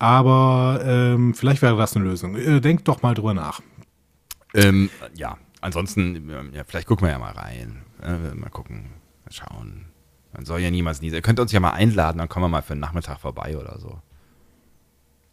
Aber 0.00 0.80
ähm, 0.84 1.34
vielleicht 1.34 1.62
wäre 1.62 1.76
das 1.76 1.94
eine 1.94 2.04
Lösung. 2.04 2.34
Äh, 2.34 2.60
denkt 2.60 2.88
doch 2.88 3.02
mal 3.02 3.14
drüber 3.14 3.32
nach. 3.32 3.60
Ähm, 4.54 4.90
ja, 5.14 5.38
ansonsten, 5.60 6.16
ähm, 6.28 6.50
ja, 6.52 6.64
vielleicht 6.66 6.88
gucken 6.88 7.06
wir 7.06 7.12
ja 7.12 7.20
mal 7.20 7.30
rein. 7.30 7.82
Äh, 8.02 8.34
mal 8.34 8.50
gucken, 8.50 8.86
mal 9.24 9.30
schauen. 9.30 9.84
Man 10.32 10.44
soll 10.46 10.58
ja 10.58 10.70
niemals 10.72 11.00
nie. 11.00 11.10
Ihr 11.10 11.22
könnt 11.22 11.38
uns 11.38 11.52
ja 11.52 11.60
mal 11.60 11.70
einladen, 11.70 12.18
dann 12.18 12.28
kommen 12.28 12.46
wir 12.46 12.48
mal 12.48 12.62
für 12.62 12.72
einen 12.72 12.80
Nachmittag 12.80 13.20
vorbei 13.20 13.56
oder 13.56 13.78
so. 13.78 14.00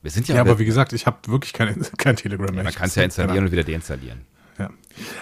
Wir 0.01 0.11
sind 0.11 0.27
ja, 0.27 0.35
Ja, 0.35 0.41
aber 0.41 0.59
wie 0.59 0.65
gesagt, 0.65 0.93
ich 0.93 1.05
habe 1.05 1.17
wirklich 1.27 1.53
kein, 1.53 1.81
kein 1.97 2.15
Telegram 2.15 2.53
mehr. 2.53 2.63
man 2.63 2.71
Ich 2.71 2.77
kann 2.77 2.87
es 2.87 2.95
ja 2.95 3.03
installieren 3.03 3.45
und 3.45 3.51
wieder 3.51 3.63
deinstallieren. 3.63 4.21
Ja. 4.57 4.69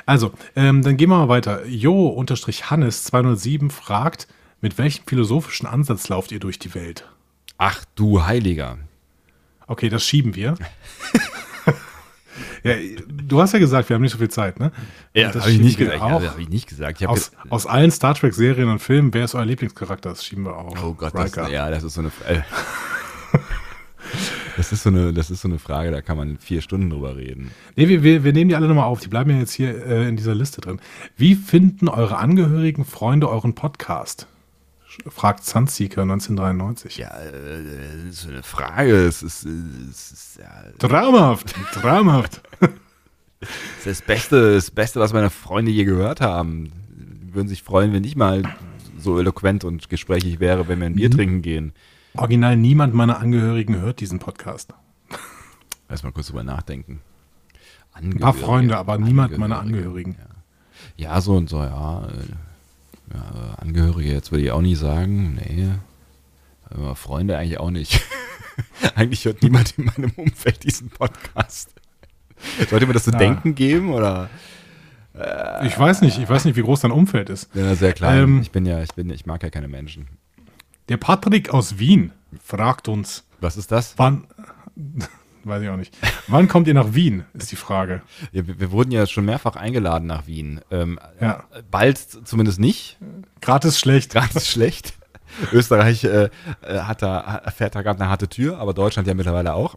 Also, 0.05 0.31
ähm, 0.55 0.81
dann 0.81 0.98
gehen 0.98 1.10
wir 1.10 1.17
mal 1.17 1.29
weiter. 1.29 1.65
Jo-Hannes207 1.65 3.72
fragt, 3.72 4.27
mit 4.62 4.77
welchem 4.77 5.03
philosophischen 5.05 5.67
Ansatz 5.67 6.10
lauft 6.10 6.31
ihr 6.31 6.39
durch 6.39 6.60
die 6.60 6.74
Welt? 6.74 7.07
Ach 7.57 7.84
du 7.96 8.25
Heiliger. 8.25 8.77
Okay, 9.67 9.89
das 9.89 10.03
schieben 10.03 10.36
wir. 10.36 10.55
ja, 12.63 12.74
du 13.07 13.41
hast 13.41 13.53
ja 13.53 13.60
gesagt, 13.60 13.89
wir 13.89 13.96
haben 13.96 14.01
nicht 14.01 14.13
so 14.13 14.17
viel 14.17 14.29
Zeit, 14.29 14.60
ne? 14.60 14.72
Ja, 15.13 15.31
das 15.31 15.43
habe 15.43 15.51
ich 15.51 15.60
nicht 15.60 15.77
gesagt. 15.77 16.00
Ja, 16.00 16.10
habe 16.10 16.41
ich 16.41 16.50
nicht 16.50 16.67
gesagt. 16.67 17.01
Ich 17.01 17.07
hab 17.07 17.12
Aus, 17.12 17.31
aus 17.50 17.67
allen 17.67 17.91
Star 17.91 18.15
Trek-Serien 18.15 18.69
und 18.69 18.79
Filmen, 18.79 19.13
wer 19.13 19.25
ist 19.25 19.36
euer 19.36 19.46
Lieblingscharakter? 19.46 20.10
Das 20.10 20.24
schieben 20.24 20.46
wir 20.46 20.55
auch. 20.55 20.75
Oh 20.84 20.93
Gott, 20.93 21.13
das, 21.15 21.36
ja, 21.51 21.69
das 21.69 21.84
ist 21.84 21.96
so 21.96 22.01
eine. 22.01 22.12
Äh, 22.27 22.41
das 24.57 24.71
ist 24.73 24.83
so 24.83 24.89
eine, 24.89 25.13
das 25.13 25.29
ist 25.31 25.41
so 25.41 25.47
eine 25.47 25.59
Frage, 25.59 25.91
da 25.91 26.01
kann 26.01 26.17
man 26.17 26.37
vier 26.37 26.61
Stunden 26.61 26.89
drüber 26.89 27.15
reden. 27.15 27.51
Nee, 27.75 27.87
wir, 27.87 28.03
wir, 28.03 28.23
wir 28.25 28.33
nehmen 28.33 28.49
die 28.49 28.55
alle 28.55 28.67
nochmal 28.67 28.85
auf. 28.85 28.99
Die 28.99 29.07
bleiben 29.07 29.29
ja 29.31 29.37
jetzt 29.37 29.53
hier 29.53 29.85
äh, 29.85 30.07
in 30.09 30.17
dieser 30.17 30.35
Liste 30.35 30.59
drin. 30.61 30.79
Wie 31.15 31.35
finden 31.35 31.87
eure 31.87 32.17
Angehörigen, 32.17 32.83
Freunde 32.83 33.29
euren 33.29 33.55
Podcast? 33.55 34.27
fragt 35.09 35.45
Sunseeker 35.45 36.01
1993. 36.01 36.97
Ja, 36.97 37.09
äh, 37.19 37.31
das 38.07 38.23
ist 38.23 38.27
eine 38.29 38.41
Frage. 38.43 38.95
Es 39.05 39.21
ist, 39.21 39.45
es 39.45 40.11
ist 40.11 40.39
ja, 40.39 40.63
Traumhaft, 40.79 41.53
traumhaft. 41.73 42.41
das, 42.59 42.69
ist 43.79 43.85
das 43.85 44.01
Beste, 44.01 44.55
das 44.55 44.71
Beste, 44.71 44.99
was 44.99 45.13
meine 45.13 45.29
Freunde 45.29 45.71
je 45.71 45.85
gehört 45.85 46.19
haben. 46.19 46.71
Würden 47.31 47.47
sich 47.47 47.61
freuen, 47.61 47.93
wenn 47.93 48.03
ich 48.03 48.15
mal 48.15 48.41
so 48.97 49.19
eloquent 49.19 49.63
und 49.63 49.89
gesprächig 49.89 50.39
wäre, 50.39 50.67
wenn 50.67 50.79
wir 50.79 50.87
ein 50.87 50.95
Bier 50.95 51.09
Mhm. 51.09 51.13
trinken 51.13 51.41
gehen. 51.43 51.73
Original 52.17 52.57
niemand 52.57 52.93
meiner 52.93 53.19
Angehörigen 53.19 53.79
hört 53.79 54.00
diesen 54.00 54.19
Podcast. 54.19 54.74
Erstmal 55.89 56.12
kurz 56.12 56.27
drüber 56.27 56.43
nachdenken. 56.43 57.01
Ein 57.93 58.17
paar 58.17 58.33
Freunde, 58.33 58.77
aber 58.77 58.97
niemand 58.97 59.38
meiner 59.38 59.59
Angehörigen. 59.59 60.17
Ja. 60.97 61.13
ja, 61.13 61.21
so 61.21 61.36
und 61.36 61.50
so, 61.50 61.57
ja. 61.63 62.07
äh, 62.07 63.13
ja 63.13 63.55
Angehörige, 63.57 64.12
jetzt 64.12 64.31
würde 64.31 64.43
ich 64.43 64.51
auch 64.51 64.62
nie 64.62 64.75
sagen. 64.75 65.36
Nee. 65.36 65.69
Aber 66.69 66.95
Freunde 66.95 67.38
eigentlich 67.38 67.59
auch 67.59 67.71
nicht. 67.71 68.01
eigentlich 68.95 69.25
hört 69.25 69.41
niemand 69.41 69.77
in 69.77 69.86
meinem 69.86 70.12
Umfeld 70.15 70.63
diesen 70.63 70.89
Podcast. 70.89 71.74
Sollte 72.69 72.86
mir 72.86 72.93
das 72.93 73.05
zu 73.05 73.12
Ja. 73.12 73.17
denken 73.17 73.55
geben 73.55 73.93
oder? 73.93 74.29
Ich 75.63 75.77
weiß 75.79 76.01
nicht, 76.01 76.19
ich 76.19 76.29
weiß 76.29 76.45
nicht, 76.45 76.55
wie 76.57 76.62
groß 76.62 76.81
dein 76.81 76.91
Umfeld 76.91 77.29
ist. 77.31 77.50
Ja, 77.55 77.74
sehr 77.74 77.93
klein. 77.93 78.24
Ähm, 78.24 78.41
ich 78.41 78.51
bin 78.51 78.67
ja, 78.67 78.83
ich 78.83 78.93
bin, 78.93 79.09
ich 79.09 79.25
mag 79.25 79.41
ja 79.41 79.50
keine 79.50 79.67
Menschen. 79.67 80.07
Der 80.89 80.98
Patrick 80.98 81.50
aus 81.53 81.79
Wien 81.79 82.12
fragt 82.44 82.88
uns, 82.88 83.25
Was 83.41 83.58
ist 83.58 83.72
das? 83.72 83.94
wann, 83.98 84.25
weiß 85.44 85.62
ich 85.63 85.70
auch 85.70 85.77
nicht, 85.77 85.96
wann 86.27 86.48
kommt 86.48 86.67
ihr 86.67 86.74
nach 86.74 86.94
Wien, 86.94 87.25
ist 87.34 87.51
die 87.51 87.56
Frage. 87.56 88.01
Ja, 88.32 88.44
wir, 88.48 88.72
wurden 88.72 88.91
ja 88.91 89.06
schon 89.06 89.25
mehrfach 89.25 89.56
eingeladen 89.56 90.08
nach 90.08 90.27
Wien. 90.27 90.62
Ähm, 90.72 91.00
Ja. 91.20 91.44
Bald 91.72 91.98
zumindest 91.98 92.60
nicht. 92.60 92.98
Gratis 93.41 93.79
schlecht. 93.79 94.13
Ganz 94.13 94.48
schlecht. 94.51 94.94
Österreich 95.51 96.03
äh, 96.06 96.29
äh, 96.62 96.79
hat 96.79 97.01
da, 97.01 97.41
fährt 97.56 97.75
da 97.75 97.82
gerade 97.82 98.00
eine 98.00 98.10
harte 98.10 98.27
Tür, 98.29 98.60
aber 98.60 98.74
Deutschland 98.74 99.08
ja 99.08 99.13
mittlerweile 99.13 99.53
auch. 99.53 99.75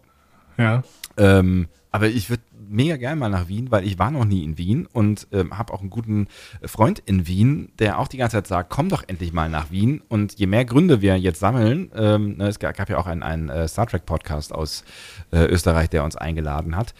Ja. 0.57 0.83
Ähm, 1.17 1.67
aber 1.91 2.07
ich 2.07 2.29
würde 2.29 2.41
mega 2.71 2.97
gern 2.97 3.19
mal 3.19 3.29
nach 3.29 3.47
Wien, 3.47 3.71
weil 3.71 3.85
ich 3.85 3.99
war 3.99 4.11
noch 4.11 4.25
nie 4.25 4.43
in 4.43 4.57
Wien 4.57 4.87
und 4.91 5.27
ähm, 5.31 5.57
habe 5.57 5.73
auch 5.73 5.81
einen 5.81 5.89
guten 5.89 6.27
Freund 6.63 6.99
in 7.05 7.27
Wien, 7.27 7.71
der 7.79 7.99
auch 7.99 8.07
die 8.07 8.17
ganze 8.17 8.37
Zeit 8.37 8.47
sagt, 8.47 8.69
komm 8.69 8.89
doch 8.89 9.03
endlich 9.07 9.33
mal 9.33 9.49
nach 9.49 9.71
Wien. 9.71 10.01
Und 10.07 10.39
je 10.39 10.47
mehr 10.47 10.65
Gründe 10.65 11.01
wir 11.01 11.17
jetzt 11.17 11.39
sammeln, 11.39 11.91
ähm, 11.95 12.37
ne, 12.37 12.47
es 12.47 12.59
gab 12.59 12.75
gab 12.75 12.89
ja 12.89 12.97
auch 12.97 13.07
einen, 13.07 13.23
einen 13.23 13.49
äh, 13.49 13.67
Star 13.67 13.87
Trek 13.87 14.05
Podcast 14.05 14.53
aus 14.53 14.83
äh, 15.31 15.45
Österreich, 15.45 15.89
der 15.89 16.03
uns 16.03 16.15
eingeladen 16.15 16.75
hat. 16.75 16.93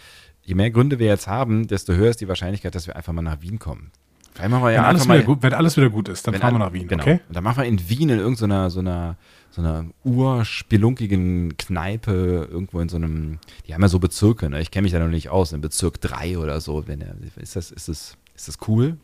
Je 0.43 0.55
mehr 0.55 0.71
Gründe 0.71 0.99
wir 0.99 1.07
jetzt 1.07 1.27
haben, 1.27 1.67
desto 1.67 1.93
höher 1.93 2.09
ist 2.09 2.21
die 2.21 2.27
Wahrscheinlichkeit, 2.27 2.75
dass 2.75 2.87
wir 2.87 2.95
einfach 2.95 3.13
mal 3.13 3.21
nach 3.21 3.41
Wien 3.41 3.59
kommen. 3.59 3.91
Vielleicht 4.33 4.51
machen 4.51 4.63
wir 4.63 4.71
ja 4.71 4.79
Wenn, 4.79 4.85
alles 4.85 5.05
wieder 5.07 5.23
gut, 5.23 5.43
wenn 5.43 5.53
alles 5.53 5.77
wieder 5.77 5.89
gut 5.89 6.09
ist, 6.09 6.25
dann 6.25 6.35
fahren 6.35 6.53
wir 6.53 6.59
nach 6.59 6.73
Wien, 6.73 6.87
genau. 6.87 7.03
okay? 7.03 7.19
Und 7.27 7.35
dann 7.35 7.43
machen 7.43 7.57
wir 7.57 7.65
in 7.65 7.89
Wien 7.89 8.09
in 8.09 8.19
irgendeiner 8.19 8.69
so 8.69 8.79
einer, 8.79 9.17
so 9.49 9.61
einer 9.61 9.85
urspelunkigen 10.03 11.57
Kneipe, 11.57 12.47
irgendwo 12.49 12.79
in 12.79 12.89
so 12.89 12.95
einem, 12.95 13.39
die 13.67 13.73
haben 13.73 13.81
ja 13.81 13.89
so 13.89 13.99
Bezirke, 13.99 14.49
ne? 14.49 14.61
Ich 14.61 14.71
kenne 14.71 14.83
mich 14.83 14.93
da 14.93 14.99
noch 14.99 15.09
nicht 15.09 15.29
aus, 15.29 15.51
in 15.51 15.61
Bezirk 15.61 15.99
3 15.99 16.37
oder 16.37 16.61
so. 16.61 16.87
Wenn 16.87 17.01
ist, 17.37 17.55
das, 17.55 17.71
ist, 17.71 17.89
das, 17.89 18.17
ist 18.35 18.47
das 18.47 18.57
cool? 18.67 18.97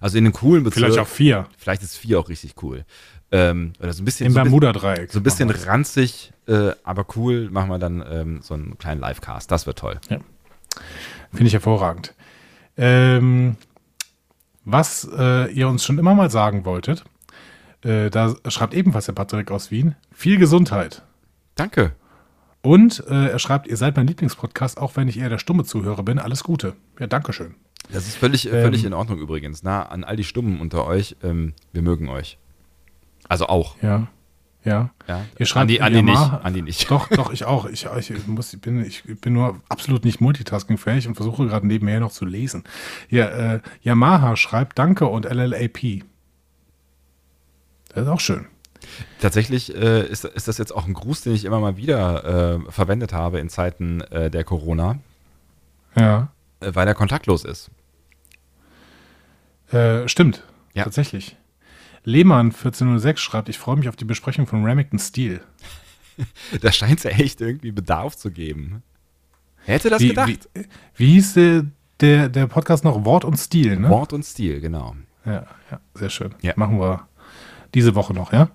Also 0.00 0.18
in 0.18 0.24
einem 0.24 0.32
coolen 0.32 0.64
Bezirk. 0.64 0.86
Vielleicht 0.86 0.98
auch 0.98 1.08
vier. 1.08 1.46
Vielleicht 1.56 1.82
ist 1.82 1.96
4 1.96 2.18
auch 2.18 2.28
richtig 2.28 2.54
cool. 2.62 2.84
Ähm, 3.30 3.72
oder 3.80 3.92
so 3.92 4.02
ein 4.02 4.04
bisschen. 4.04 4.26
Im 4.26 4.32
so 4.32 4.42
Bermuda-Dreieck. 4.42 5.12
so 5.12 5.20
ein 5.20 5.22
bisschen 5.22 5.50
ranzig, 5.50 6.32
äh, 6.46 6.70
aber 6.82 7.06
cool, 7.16 7.48
machen 7.50 7.68
wir 7.68 7.78
dann 7.78 8.04
ähm, 8.08 8.40
so 8.42 8.54
einen 8.54 8.78
kleinen 8.78 9.00
Livecast. 9.00 9.50
Das 9.50 9.66
wird 9.66 9.78
toll. 9.78 10.00
wir's. 10.08 10.20
Finde 11.30 11.46
ich 11.46 11.52
hervorragend. 11.52 12.14
Ähm, 12.76 13.56
was 14.70 15.08
äh, 15.16 15.50
ihr 15.52 15.66
uns 15.68 15.84
schon 15.84 15.98
immer 15.98 16.14
mal 16.14 16.30
sagen 16.30 16.64
wolltet, 16.64 17.04
äh, 17.82 18.10
da 18.10 18.34
schreibt 18.48 18.74
ebenfalls 18.74 19.06
der 19.06 19.14
Patrick 19.14 19.50
aus 19.50 19.70
Wien, 19.70 19.94
viel 20.12 20.38
Gesundheit. 20.38 21.02
Danke. 21.54 21.92
Und 22.60 23.04
äh, 23.08 23.28
er 23.28 23.38
schreibt, 23.38 23.66
ihr 23.66 23.76
seid 23.76 23.96
mein 23.96 24.06
Lieblingspodcast, 24.06 24.78
auch 24.78 24.96
wenn 24.96 25.08
ich 25.08 25.18
eher 25.18 25.28
der 25.30 25.38
stumme 25.38 25.64
Zuhörer 25.64 26.02
bin. 26.02 26.18
Alles 26.18 26.44
Gute. 26.44 26.74
Ja, 26.98 27.06
Dankeschön. 27.06 27.54
Das 27.90 28.06
ist 28.06 28.16
völlig, 28.16 28.46
äh, 28.46 28.58
Ähm, 28.58 28.64
völlig 28.64 28.84
in 28.84 28.92
Ordnung 28.92 29.18
übrigens. 29.18 29.62
Na, 29.62 29.84
an 29.84 30.04
all 30.04 30.16
die 30.16 30.24
Stummen 30.24 30.60
unter 30.60 30.86
euch, 30.86 31.16
ähm, 31.22 31.54
wir 31.72 31.82
mögen 31.82 32.08
euch. 32.08 32.38
Also 33.28 33.46
auch. 33.46 33.76
Ja. 33.80 34.08
Ja. 34.64 34.90
Ja. 35.06 35.24
Ihr 35.38 35.46
schreibt 35.46 35.62
Andi, 35.62 35.80
Andi 35.80 36.02
nicht. 36.02 36.18
Andi 36.18 36.62
nicht. 36.62 36.90
Doch, 36.90 37.08
doch, 37.08 37.32
ich 37.32 37.44
auch. 37.44 37.64
Ich, 37.66 37.86
ich, 37.86 38.26
muss, 38.26 38.52
ich, 38.52 38.60
bin, 38.60 38.84
ich 38.84 39.02
bin 39.20 39.32
nur 39.32 39.60
absolut 39.68 40.04
nicht 40.04 40.20
multitaskingfähig 40.20 41.06
und 41.08 41.14
versuche 41.14 41.46
gerade 41.46 41.66
nebenher 41.66 42.00
noch 42.00 42.12
zu 42.12 42.24
lesen. 42.26 42.64
Ja, 43.08 43.26
äh, 43.26 43.60
Yamaha 43.82 44.36
schreibt 44.36 44.78
Danke 44.78 45.06
und 45.06 45.24
LLAP. 45.24 46.04
Das 47.94 48.02
ist 48.04 48.08
auch 48.08 48.20
schön. 48.20 48.46
Tatsächlich 49.20 49.74
äh, 49.74 50.06
ist, 50.06 50.24
ist 50.24 50.48
das 50.48 50.58
jetzt 50.58 50.74
auch 50.74 50.86
ein 50.86 50.94
Gruß, 50.94 51.22
den 51.22 51.34
ich 51.34 51.44
immer 51.44 51.60
mal 51.60 51.76
wieder 51.76 52.58
äh, 52.66 52.70
verwendet 52.70 53.12
habe 53.12 53.38
in 53.38 53.48
Zeiten 53.48 54.00
äh, 54.02 54.30
der 54.30 54.44
Corona, 54.44 54.98
Ja. 55.96 56.28
äh, 56.60 56.70
weil 56.74 56.86
er 56.86 56.94
kontaktlos 56.94 57.44
ist. 57.44 57.70
Äh, 59.72 60.08
stimmt. 60.08 60.42
Ja. 60.74 60.84
Tatsächlich. 60.84 61.36
Lehmann 62.04 62.46
1406 62.46 63.20
schreibt, 63.20 63.48
ich 63.48 63.58
freue 63.58 63.76
mich 63.76 63.88
auf 63.88 63.96
die 63.96 64.04
Besprechung 64.04 64.46
von 64.46 64.64
Remington 64.64 64.98
Steel. 64.98 65.40
Da 66.62 66.72
scheint 66.72 66.98
es 66.98 67.04
ja 67.04 67.10
echt 67.12 67.40
irgendwie 67.40 67.70
Bedarf 67.70 68.16
zu 68.16 68.32
geben. 68.32 68.82
Wer 69.66 69.76
hätte 69.76 69.88
das 69.88 70.02
Wie, 70.02 70.08
gedacht? 70.08 70.48
wie, 70.52 70.64
wie 70.96 71.12
hieß 71.12 71.34
der, 71.34 71.66
der, 72.00 72.28
der 72.28 72.48
Podcast 72.48 72.82
noch? 72.82 73.04
Wort 73.04 73.24
und 73.24 73.36
Stil, 73.36 73.78
ne? 73.78 73.88
Wort 73.88 74.12
und 74.12 74.24
Stil, 74.24 74.60
genau. 74.60 74.96
Ja, 75.24 75.46
ja, 75.70 75.80
sehr 75.94 76.10
schön. 76.10 76.34
Ja. 76.42 76.54
Machen 76.56 76.80
wir 76.80 77.06
diese 77.74 77.94
Woche 77.94 78.14
noch, 78.14 78.32
ja? 78.32 78.50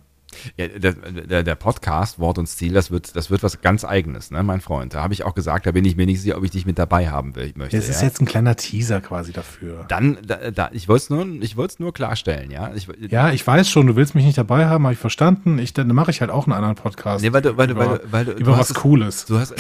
Ja, 0.58 0.68
der, 0.68 0.94
der, 0.94 1.44
der 1.44 1.56
Podcast 1.56 2.20
Wort 2.20 2.38
und 2.38 2.48
Stil, 2.48 2.74
das 2.74 2.92
wird, 2.92 3.16
das 3.16 3.30
wird 3.30 3.44
was 3.44 3.62
ganz 3.62 3.84
Eigenes, 3.86 4.32
ne, 4.32 4.44
mein 4.44 4.62
Freund. 4.62 4.94
Da 4.94 5.02
habe 5.04 5.14
ich 5.14 5.24
auch 5.24 5.34
gesagt, 5.34 5.66
da 5.66 5.72
bin 5.72 5.86
ich 5.86 5.96
mir 5.96 6.06
nicht 6.06 6.22
sicher, 6.22 6.38
ob 6.38 6.44
ich 6.44 6.52
dich 6.52 6.66
mit 6.66 6.78
dabei 6.80 7.10
haben 7.10 7.36
will, 7.36 7.52
möchte. 7.56 7.78
Das 7.78 7.90
ist 7.90 8.02
ja. 8.02 8.08
jetzt 8.08 8.22
ein 8.22 8.26
kleiner 8.26 8.56
Teaser 8.56 9.02
quasi 9.02 9.32
dafür. 9.32 9.86
Dann, 9.88 10.18
da, 10.26 10.52
da, 10.52 10.70
ich 10.74 10.88
wollte 10.88 11.04
es 11.04 11.10
nur, 11.10 11.26
ich 11.42 11.58
wollt's 11.58 11.80
nur 11.80 11.94
klarstellen, 11.94 12.52
ja. 12.52 12.72
Ich, 12.74 12.88
Ja, 13.10 13.32
ich 13.32 13.46
weiß 13.46 13.70
schon, 13.70 13.88
du 13.88 13.96
willst 13.96 14.16
mich 14.16 14.26
nicht 14.26 14.38
dabei 14.38 14.68
haben, 14.68 14.84
habe 14.86 14.94
ich 14.94 15.00
verstanden. 15.00 15.58
Ich, 15.60 15.74
dann 15.74 15.88
mache 15.88 16.12
ich 16.12 16.22
halt 16.22 16.32
auch 16.32 16.46
einen 16.46 16.54
anderen 16.54 16.76
Podcast. 16.76 17.24
Nee, 17.24 17.34
weil 17.34 17.42
du, 17.42 17.58
weil 17.58 17.68
du, 17.68 17.74
über, 17.74 17.90
weil 17.90 17.98
du, 17.98 18.12
weil 18.12 18.26
du, 18.26 18.32
über 18.34 18.58
was 18.58 18.70
es- 18.70 18.76
Cooles. 18.76 19.26
Du 19.26 19.40
hast. 19.40 19.54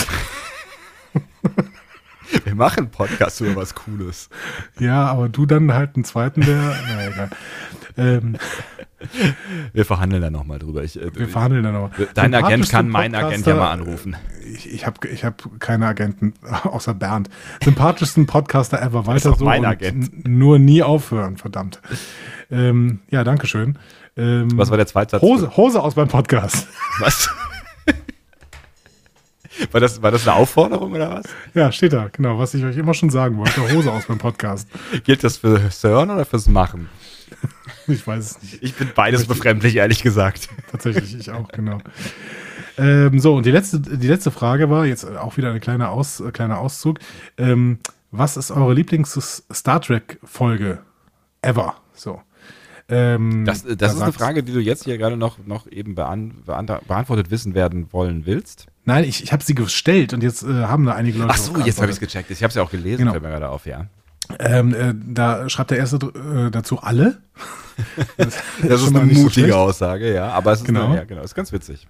Wir 2.45 2.55
machen 2.55 2.89
Podcast 2.89 3.41
über 3.41 3.55
was 3.55 3.75
Cooles. 3.75 4.29
Ja, 4.79 5.05
aber 5.05 5.29
du 5.29 5.45
dann 5.45 5.73
halt 5.73 5.95
einen 5.95 6.05
zweiten, 6.05 6.41
der. 6.41 6.75
na 6.87 7.07
egal. 7.07 7.29
Ähm, 7.95 8.37
Wir 9.73 9.85
verhandeln 9.85 10.21
da 10.21 10.29
nochmal 10.29 10.59
drüber. 10.59 10.83
Ich, 10.83 10.99
äh, 10.99 11.13
wir 11.15 11.27
verhandeln 11.27 11.63
dann 11.63 11.73
noch. 11.73 11.91
Dein 12.13 12.33
Agent 12.33 12.69
kann 12.69 12.89
meinen 12.89 13.15
Agent 13.15 13.45
ja 13.45 13.55
mal 13.55 13.71
anrufen. 13.71 14.15
Ich, 14.53 14.71
ich 14.71 14.85
habe 14.85 15.07
ich 15.07 15.23
hab 15.23 15.59
keine 15.59 15.87
Agenten, 15.87 16.33
außer 16.63 16.93
Bernd. 16.93 17.29
Sympathischsten 17.63 18.25
Podcaster 18.25 18.81
ever. 18.81 19.05
Weiter 19.05 19.35
so. 19.35 19.45
mein 19.45 19.65
Agent. 19.65 20.27
Nur 20.27 20.59
nie 20.59 20.81
aufhören, 20.83 21.37
verdammt. 21.37 21.81
Ähm, 22.49 22.99
ja, 23.09 23.23
danke 23.23 23.47
schön. 23.47 23.77
Ähm, 24.15 24.57
Was 24.57 24.69
war 24.69 24.77
der 24.77 24.87
zweite 24.87 25.11
Satz? 25.11 25.21
Hose, 25.21 25.57
Hose 25.57 25.81
aus 25.81 25.95
beim 25.95 26.07
Podcast. 26.07 26.67
Was? 26.99 27.29
War 29.71 29.81
das, 29.81 30.01
war 30.01 30.11
das 30.11 30.27
eine 30.27 30.35
Aufforderung 30.35 30.93
oder 30.93 31.11
was? 31.11 31.25
Ja, 31.53 31.71
steht 31.71 31.93
da, 31.93 32.09
genau, 32.11 32.39
was 32.39 32.53
ich 32.53 32.63
euch 32.63 32.77
immer 32.77 32.93
schon 32.93 33.09
sagen 33.09 33.37
wollte. 33.37 33.61
Hose 33.73 33.91
aus 33.91 34.05
beim 34.05 34.17
Podcast. 34.17 34.67
Gilt 35.03 35.23
das 35.23 35.37
fürs 35.37 35.83
Hören 35.83 36.09
oder 36.09 36.25
fürs 36.25 36.47
Machen? 36.47 36.89
Ich 37.87 38.05
weiß 38.05 38.31
es 38.31 38.41
nicht. 38.41 38.63
Ich 38.63 38.73
bin 38.75 38.91
beides 38.95 39.25
befremdlich, 39.25 39.75
ehrlich 39.75 40.01
gesagt. 40.03 40.49
Tatsächlich, 40.71 41.15
ich 41.17 41.31
auch, 41.31 41.49
genau. 41.49 41.79
Ähm, 42.77 43.19
so, 43.19 43.35
und 43.35 43.45
die 43.45 43.51
letzte, 43.51 43.79
die 43.79 44.07
letzte 44.07 44.31
Frage 44.31 44.69
war, 44.69 44.85
jetzt 44.85 45.05
auch 45.05 45.37
wieder 45.37 45.51
ein 45.51 45.59
kleiner, 45.59 45.91
Aus, 45.91 46.19
äh, 46.19 46.31
kleiner 46.31 46.59
Auszug. 46.59 46.99
Ähm, 47.37 47.79
was 48.11 48.37
ist 48.37 48.51
eure 48.51 48.73
Lieblings-Star 48.73 49.81
Trek-Folge 49.81 50.79
ever? 51.41 51.75
So. 51.93 52.21
Ähm, 52.89 53.45
Das, 53.45 53.63
da 53.63 53.75
das 53.75 53.95
ist 53.95 54.01
eine 54.01 54.13
Frage, 54.13 54.43
die 54.43 54.53
du 54.53 54.59
jetzt 54.59 54.85
hier 54.85 54.97
gerade 54.97 55.17
noch, 55.17 55.37
noch 55.45 55.67
eben 55.67 55.95
bean, 55.95 56.43
beant, 56.45 56.87
beantwortet 56.87 57.31
wissen 57.31 57.53
werden 57.53 57.91
wollen 57.91 58.25
willst. 58.25 58.67
Nein, 58.85 59.03
ich, 59.05 59.23
ich 59.23 59.31
habe 59.31 59.43
sie 59.43 59.55
gestellt 59.55 60.13
und 60.13 60.21
jetzt 60.23 60.43
äh, 60.43 60.65
haben 60.65 60.85
da 60.85 60.93
einige 60.93 61.17
Leute. 61.19 61.31
Ach 61.33 61.37
so, 61.37 61.57
jetzt 61.59 61.77
habe 61.81 61.87
ich 61.89 61.95
es 61.95 61.99
gecheckt. 61.99 62.29
Ich 62.31 62.43
habe 62.43 62.49
es 62.49 62.55
ja 62.55 62.63
auch 62.63 62.71
gelesen, 62.71 62.99
Genau. 62.99 63.11
fällt 63.11 63.23
mir 63.23 63.29
gerade 63.29 63.49
auf, 63.49 63.65
ja. 63.65 63.85
Ähm, 64.39 64.73
äh, 64.73 64.93
da 64.95 65.49
schreibt 65.49 65.71
der 65.71 65.77
erste 65.77 65.97
äh, 65.97 66.51
dazu 66.51 66.81
alle. 66.81 67.19
Das, 68.17 68.35
Das 68.61 68.81
ist 68.81 68.87
eine 68.95 68.99
so 69.13 69.21
mutige 69.21 69.29
schlecht. 69.31 69.53
Aussage, 69.53 70.13
ja. 70.13 70.29
Aber 70.29 70.51
es 70.51 70.59
ist, 70.61 70.65
Genau. 70.65 70.87
eine, 70.87 70.95
ja, 70.97 71.03
genau, 71.05 71.21
ist 71.21 71.35
ganz 71.35 71.51
witzig. 71.51 71.87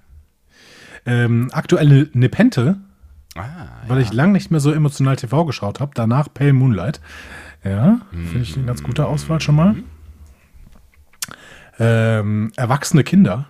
Ähm, 1.06 1.50
aktuelle 1.52 2.10
Nepente, 2.14 2.78
Ah, 3.36 3.68
weil 3.88 4.00
ich 4.00 4.14
lang 4.14 4.32
nicht 4.32 4.52
mehr 4.52 4.60
so 4.60 4.72
emotional 4.72 5.16
TV 5.16 5.46
geschaut 5.46 5.80
habe. 5.80 5.92
Danach 5.96 6.28
Pale 6.32 6.54
Moonlight. 6.54 7.02
Ja, 7.64 8.02
finde 8.12 8.40
ich 8.42 8.56
eine 8.56 8.66
ganz 8.66 8.84
gute 8.84 9.08
Auswahl 9.08 9.42
schon 9.42 9.56
mal. 9.56 9.76
Ähm, 11.80 12.52
erwachsene 12.56 13.04
Kinder. 13.04 13.48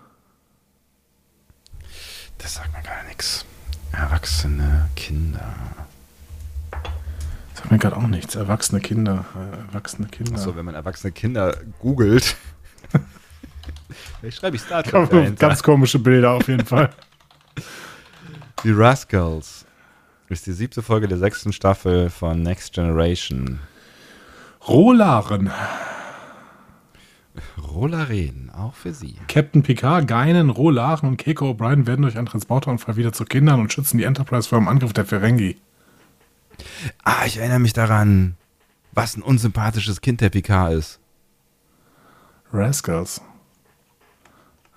Das 2.37 2.55
sagt 2.55 2.71
gar 2.73 2.82
nichts. 3.13 3.45
Erwachsene 3.91 4.89
Kinder. 4.95 5.53
Sagt 7.53 7.71
mir 7.71 7.77
gerade 7.77 7.95
auch 7.95 8.07
nichts. 8.07 8.33
Erwachsene 8.33 8.81
Kinder. 8.81 9.25
Erwachsene 9.67 10.07
Kinder. 10.07 10.39
So, 10.39 10.55
wenn 10.55 10.65
man 10.65 10.73
erwachsene 10.73 11.11
Kinder 11.11 11.55
googelt, 11.79 12.35
Ich 14.23 14.35
schreibe 14.35 14.55
ich 14.55 14.63
Star 14.63 14.81
Trek 14.81 15.09
dahinter. 15.11 15.47
Ganz 15.47 15.61
komische 15.61 15.99
Bilder 15.99 16.31
auf 16.31 16.47
jeden 16.47 16.65
Fall. 16.65 16.89
Die 18.63 18.71
Rascals 18.71 19.65
ist 20.29 20.47
die 20.47 20.53
siebte 20.53 20.81
Folge 20.81 21.07
der 21.07 21.17
sechsten 21.17 21.53
Staffel 21.53 22.09
von 22.09 22.41
Next 22.41 22.73
Generation. 22.73 23.59
Rolaren. 24.67 25.51
Rolaren, 27.57 28.51
auch 28.55 28.75
für 28.75 28.93
sie. 28.93 29.15
Captain 29.27 29.63
Picard, 29.63 30.07
Geinen, 30.07 30.49
Rolaren 30.49 31.09
und 31.09 31.17
Keiko 31.17 31.49
O'Brien 31.51 31.87
werden 31.87 32.03
durch 32.03 32.17
einen 32.17 32.27
Transporterunfall 32.27 32.95
wieder 32.95 33.11
zu 33.11 33.25
Kindern 33.25 33.59
und 33.59 33.73
schützen 33.73 33.97
die 33.97 34.03
Enterprise 34.03 34.47
vor 34.47 34.59
dem 34.59 34.67
Angriff 34.67 34.93
der 34.93 35.05
Ferengi. 35.05 35.57
Ah, 37.03 37.25
ich 37.25 37.37
erinnere 37.37 37.59
mich 37.59 37.73
daran, 37.73 38.35
was 38.91 39.17
ein 39.17 39.23
unsympathisches 39.23 40.01
Kind 40.01 40.21
der 40.21 40.29
Picard 40.29 40.73
ist. 40.73 40.99
Rascals. 42.51 43.21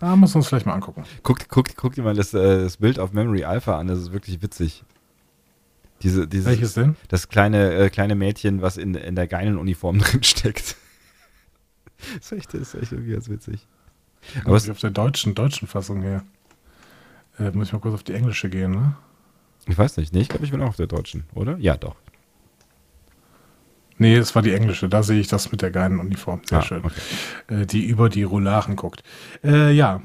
Ah, 0.01 0.17
müssen 0.17 0.35
wir 0.35 0.39
uns 0.39 0.49
vielleicht 0.49 0.67
mal 0.67 0.75
angucken. 0.75 1.05
Guck, 1.23 1.49
guck, 1.49 1.77
guck 1.77 1.95
dir 1.95 2.03
mal 2.03 2.15
das, 2.15 2.33
äh, 2.35 2.63
das 2.63 2.79
Bild 2.79 2.99
auf 2.99 3.13
Memory 3.13 3.45
Alpha 3.45 3.79
an, 3.79 3.87
das 3.87 3.99
ist 3.99 4.13
wirklich 4.13 4.43
witzig. 4.43 4.85
Diese, 6.03 6.27
dieses, 6.27 6.47
Welches 6.47 6.75
denn? 6.75 6.97
Das 7.09 7.29
kleine, 7.29 7.73
äh, 7.75 7.91
kleine 7.91 8.15
Mädchen, 8.15 8.61
was 8.61 8.77
in, 8.77 8.95
in 8.95 9.15
der 9.15 9.27
geilen 9.27 9.59
Uniform 9.59 9.99
drin 10.01 10.23
steckt. 10.23 10.77
das, 12.17 12.33
ist 12.33 12.33
echt, 12.33 12.55
das 12.55 12.61
ist 12.61 12.75
echt 12.83 12.93
irgendwie 12.93 13.13
ganz 13.13 13.29
witzig. 13.29 13.67
Aber 14.45 14.57
es, 14.57 14.69
auf 14.69 14.81
der 14.81 14.91
deutschen, 14.91 15.35
deutschen 15.35 15.69
Fassung 15.69 16.03
her. 16.03 16.25
Äh, 17.39 17.51
muss 17.53 17.69
ich 17.69 17.73
mal 17.73 17.79
kurz 17.81 17.95
auf 17.95 18.03
die 18.03 18.15
englische 18.15 18.49
gehen, 18.49 18.71
ne? 18.73 18.97
ich 19.69 19.77
weiß 19.77 19.97
nicht, 19.99 20.13
nee, 20.15 20.21
ich 20.21 20.29
glaube, 20.29 20.45
ich 20.45 20.51
bin 20.53 20.63
auch 20.63 20.69
auf 20.69 20.77
der 20.77 20.87
deutschen, 20.87 21.25
oder? 21.35 21.57
Ja, 21.59 21.77
doch. 21.77 21.97
Nee, 23.99 24.17
das 24.19 24.35
war 24.35 24.43
die 24.43 24.53
englische. 24.53 24.89
Da 24.89 25.03
sehe 25.03 25.19
ich 25.21 25.27
das 25.29 25.51
mit 25.51 25.63
der 25.63 25.71
geilen 25.71 25.99
Uniform. 26.01 26.41
Sehr 26.45 26.59
Ah, 26.59 26.63
schön. 26.63 26.85
okay. 26.85 27.01
Äh, 27.49 27.67
die 27.67 27.87
über 27.87 28.09
die 28.09 28.23
Rolaren 28.25 28.77
guckt. 28.77 29.03
Äh, 29.43 29.73
ja. 29.73 30.03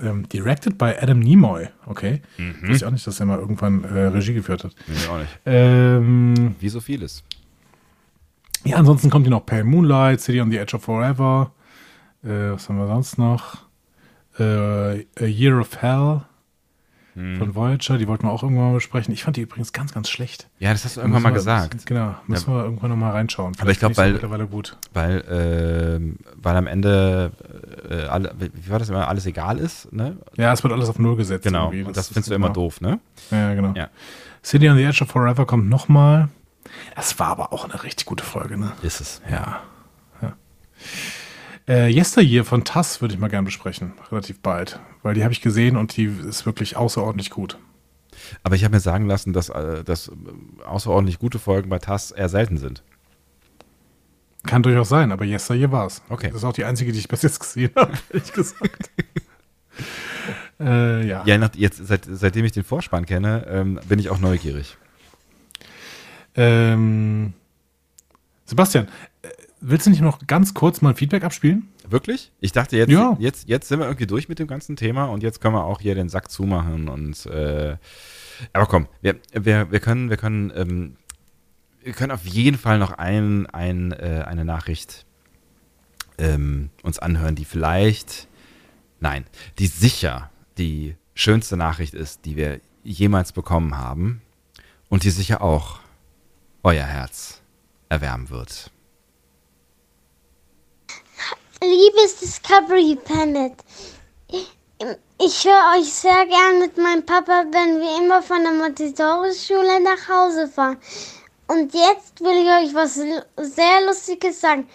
Ähm, 0.00 0.28
directed 0.28 0.76
by 0.78 0.92
Adam 1.00 1.20
Nimoy. 1.20 1.68
Okay. 1.86 2.20
Mhm. 2.36 2.54
Wusste 2.62 2.74
ich 2.74 2.84
auch 2.84 2.90
nicht, 2.90 3.06
dass 3.06 3.18
er 3.20 3.26
mal 3.26 3.38
irgendwann 3.38 3.84
äh, 3.84 4.06
Regie 4.06 4.34
geführt 4.34 4.64
hat. 4.64 4.74
Nee, 4.88 4.94
auch 5.10 5.18
nicht. 5.18 5.38
Ähm, 5.46 6.54
Wie 6.60 6.68
so 6.68 6.80
vieles. 6.80 7.22
Ja, 8.64 8.76
ansonsten 8.76 9.10
kommt 9.10 9.26
hier 9.26 9.30
noch 9.30 9.46
Pale 9.46 9.64
Moonlight, 9.64 10.20
City 10.20 10.40
on 10.40 10.50
the 10.50 10.58
Edge 10.58 10.76
of 10.76 10.82
Forever. 10.82 11.52
Äh, 12.24 12.52
was 12.52 12.68
haben 12.68 12.78
wir 12.78 12.86
sonst 12.86 13.18
noch? 13.18 13.58
Äh, 14.38 14.42
A 14.42 15.24
Year 15.24 15.60
of 15.60 15.80
Hell 15.80 16.22
Hm. 17.14 17.36
von 17.38 17.54
Voyager. 17.56 17.98
Die 17.98 18.06
wollten 18.06 18.24
wir 18.28 18.30
auch 18.30 18.44
irgendwann 18.44 18.66
mal 18.68 18.74
besprechen. 18.74 19.12
Ich 19.12 19.24
fand 19.24 19.36
die 19.36 19.40
übrigens 19.40 19.72
ganz, 19.72 19.92
ganz 19.92 20.08
schlecht. 20.08 20.46
Ja, 20.60 20.70
das 20.72 20.84
hast 20.84 20.96
du 20.96 21.00
irgendwann 21.00 21.22
mal 21.22 21.32
gesagt. 21.32 21.84
Genau, 21.86 22.14
müssen 22.28 22.52
wir 22.54 22.62
irgendwann 22.62 22.90
noch 22.90 22.96
mal 22.96 23.10
reinschauen. 23.10 23.54
Aber 23.58 23.70
ich 23.72 23.78
glaub, 23.80 23.92
Vielleicht 23.94 23.98
weil- 24.06 24.12
mittlerweile 24.12 24.46
gut. 24.46 24.76
Weil, 24.92 25.24
ähm, 25.28 26.16
weil 26.36 26.54
am 26.56 26.68
Ende, 26.68 27.32
äh, 27.90 28.04
alle, 28.04 28.32
wie 28.38 28.70
war 28.70 28.78
das 28.78 28.88
immer, 28.88 29.08
alles 29.08 29.26
egal 29.26 29.58
ist, 29.58 29.92
ne? 29.92 30.16
Ja, 30.36 30.52
es 30.52 30.62
wird 30.62 30.72
alles 30.72 30.88
auf 30.88 31.00
Null 31.00 31.16
gesetzt. 31.16 31.42
Genau. 31.42 31.72
das 31.92 32.06
ist 32.06 32.12
findest 32.12 32.30
du 32.30 32.34
immer 32.34 32.48
genau. 32.48 32.54
doof, 32.66 32.80
ne? 32.80 33.00
Ja, 33.32 33.52
genau. 33.54 33.72
Ja. 33.74 33.88
City 34.44 34.68
on 34.68 34.76
the 34.76 34.84
Edge 34.84 35.02
of 35.02 35.10
Forever 35.10 35.44
kommt 35.44 35.68
nochmal. 35.68 36.28
Das 36.94 37.18
war 37.18 37.28
aber 37.28 37.52
auch 37.52 37.64
eine 37.64 37.82
richtig 37.82 38.06
gute 38.06 38.24
Folge, 38.24 38.58
ne? 38.58 38.72
Ist 38.82 39.00
es. 39.00 39.22
Ja. 39.30 39.62
ja. 40.20 40.36
Äh, 41.66 41.92
Yesteryear 41.92 42.44
von 42.44 42.64
Tass 42.64 43.00
würde 43.00 43.14
ich 43.14 43.20
mal 43.20 43.28
gern 43.28 43.44
besprechen. 43.44 43.92
Relativ 44.10 44.40
bald. 44.40 44.80
Weil 45.02 45.14
die 45.14 45.22
habe 45.22 45.32
ich 45.32 45.40
gesehen 45.40 45.76
und 45.76 45.96
die 45.96 46.06
ist 46.06 46.46
wirklich 46.46 46.76
außerordentlich 46.76 47.30
gut. 47.30 47.58
Aber 48.42 48.56
ich 48.56 48.64
habe 48.64 48.74
mir 48.74 48.80
sagen 48.80 49.06
lassen, 49.06 49.32
dass, 49.32 49.48
äh, 49.48 49.84
dass 49.84 50.08
äh, 50.08 50.12
außerordentlich 50.64 51.18
gute 51.18 51.38
Folgen 51.38 51.68
bei 51.68 51.78
TAS 51.78 52.10
eher 52.10 52.28
selten 52.28 52.58
sind. 52.58 52.82
Kann 54.46 54.62
durchaus 54.62 54.88
sein, 54.88 55.12
aber 55.12 55.24
Yesteryear 55.24 55.72
war 55.72 55.86
es. 55.86 56.02
Okay. 56.08 56.28
Das 56.28 56.36
ist 56.36 56.44
auch 56.44 56.52
die 56.52 56.64
einzige, 56.64 56.92
die 56.92 56.98
ich 56.98 57.08
bis 57.08 57.22
jetzt 57.22 57.40
gesehen 57.40 57.70
habe, 57.76 57.92
ehrlich 58.12 58.32
gesagt. 58.32 58.90
äh, 60.60 61.06
ja. 61.06 61.22
Ja, 61.24 61.38
nach, 61.38 61.54
jetzt, 61.54 61.86
seit, 61.86 62.06
seitdem 62.10 62.44
ich 62.44 62.52
den 62.52 62.64
Vorspann 62.64 63.06
kenne, 63.06 63.46
ähm, 63.48 63.80
bin 63.88 63.98
ich 63.98 64.10
auch 64.10 64.18
neugierig. 64.18 64.78
Ähm, 66.38 67.32
Sebastian, 68.44 68.86
äh, 69.22 69.28
willst 69.60 69.86
du 69.86 69.90
nicht 69.90 70.00
noch 70.00 70.26
ganz 70.26 70.54
kurz 70.54 70.80
mal 70.80 70.90
ein 70.90 70.96
Feedback 70.96 71.24
abspielen? 71.24 71.68
Wirklich? 71.88 72.32
Ich 72.40 72.52
dachte, 72.52 72.76
jetzt, 72.76 72.90
Ja. 72.90 73.16
jetzt, 73.18 73.48
jetzt 73.48 73.68
sind 73.68 73.80
wir 73.80 73.86
irgendwie 73.86 74.06
durch 74.06 74.28
mit 74.28 74.38
dem 74.38 74.46
ganzen 74.46 74.76
Thema 74.76 75.06
und 75.06 75.22
jetzt 75.22 75.40
können 75.40 75.54
wir 75.54 75.64
auch 75.64 75.80
hier 75.80 75.94
den 75.94 76.08
Sack 76.08 76.30
zumachen 76.30 76.88
und 76.88 77.26
äh, 77.26 77.76
aber 78.52 78.66
komm, 78.66 78.86
wir, 79.00 79.16
wir, 79.32 79.70
wir 79.72 79.80
können, 79.80 80.10
wir 80.10 80.16
können, 80.16 80.52
ähm, 80.54 80.96
wir 81.82 81.92
können 81.92 82.12
auf 82.12 82.24
jeden 82.24 82.58
Fall 82.58 82.78
noch 82.78 82.92
ein, 82.92 83.46
ein, 83.46 83.92
äh, 83.92 84.24
eine 84.26 84.44
Nachricht 84.44 85.06
ähm, 86.18 86.70
uns 86.82 86.98
anhören, 86.98 87.34
die 87.34 87.44
vielleicht, 87.44 88.28
nein, 89.00 89.24
die 89.58 89.66
sicher 89.66 90.30
die 90.58 90.94
schönste 91.14 91.56
Nachricht 91.56 91.94
ist, 91.94 92.24
die 92.26 92.36
wir 92.36 92.60
jemals 92.84 93.32
bekommen 93.32 93.76
haben 93.78 94.20
und 94.88 95.04
die 95.04 95.10
sicher 95.10 95.42
auch 95.42 95.80
euer 96.62 96.84
Herz 96.84 97.40
erwärmen 97.88 98.28
wird. 98.30 98.70
Liebes 101.62 102.20
Discovery 102.20 102.96
Planet, 103.04 103.52
ich 105.20 105.44
höre 105.44 105.78
euch 105.78 105.92
sehr 105.92 106.26
gern 106.26 106.60
mit 106.60 106.78
meinem 106.78 107.04
Papa, 107.04 107.44
wenn 107.50 107.80
wir 107.80 107.98
immer 107.98 108.22
von 108.22 108.42
der 108.42 108.52
Montessori-Schule 108.52 109.80
nach 109.82 110.08
Hause 110.08 110.46
fahren. 110.46 110.76
Und 111.48 111.74
jetzt 111.74 112.20
will 112.20 112.42
ich 112.42 112.68
euch 112.68 112.74
was 112.74 112.94
sehr 112.94 113.86
Lustiges 113.86 114.40
sagen. 114.40 114.68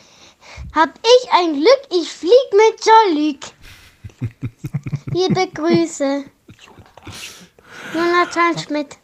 Hab 0.75 0.89
ich 1.01 1.31
ein 1.31 1.53
Glück, 1.53 1.81
ich 1.91 2.11
flieg 2.11 2.31
mit 2.51 2.85
Jollik. 2.85 3.45
Liebe 5.13 5.47
Grüße. 5.53 6.25
Jonathan 7.93 8.57
Schmidt. 8.57 8.97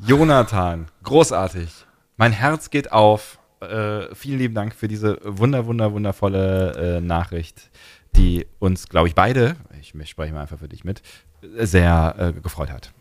Jonathan, 0.00 0.90
großartig. 1.02 1.87
Mein 2.18 2.32
Herz 2.32 2.68
geht 2.70 2.92
auf. 2.92 3.38
Äh, 3.60 4.14
vielen 4.14 4.38
lieben 4.38 4.54
Dank 4.54 4.74
für 4.74 4.86
diese 4.86 5.18
wunder, 5.24 5.66
wunder, 5.66 5.92
wundervolle 5.92 6.98
äh, 6.98 7.00
Nachricht, 7.00 7.70
die 8.14 8.46
uns, 8.60 8.88
glaube 8.88 9.08
ich, 9.08 9.14
beide, 9.16 9.56
ich, 9.80 9.94
ich 9.94 10.10
spreche 10.10 10.32
mal 10.32 10.42
einfach 10.42 10.58
für 10.58 10.68
dich 10.68 10.84
mit, 10.84 11.02
sehr 11.42 12.14
äh, 12.18 12.32
gefreut 12.40 12.70
hat. 12.70 12.92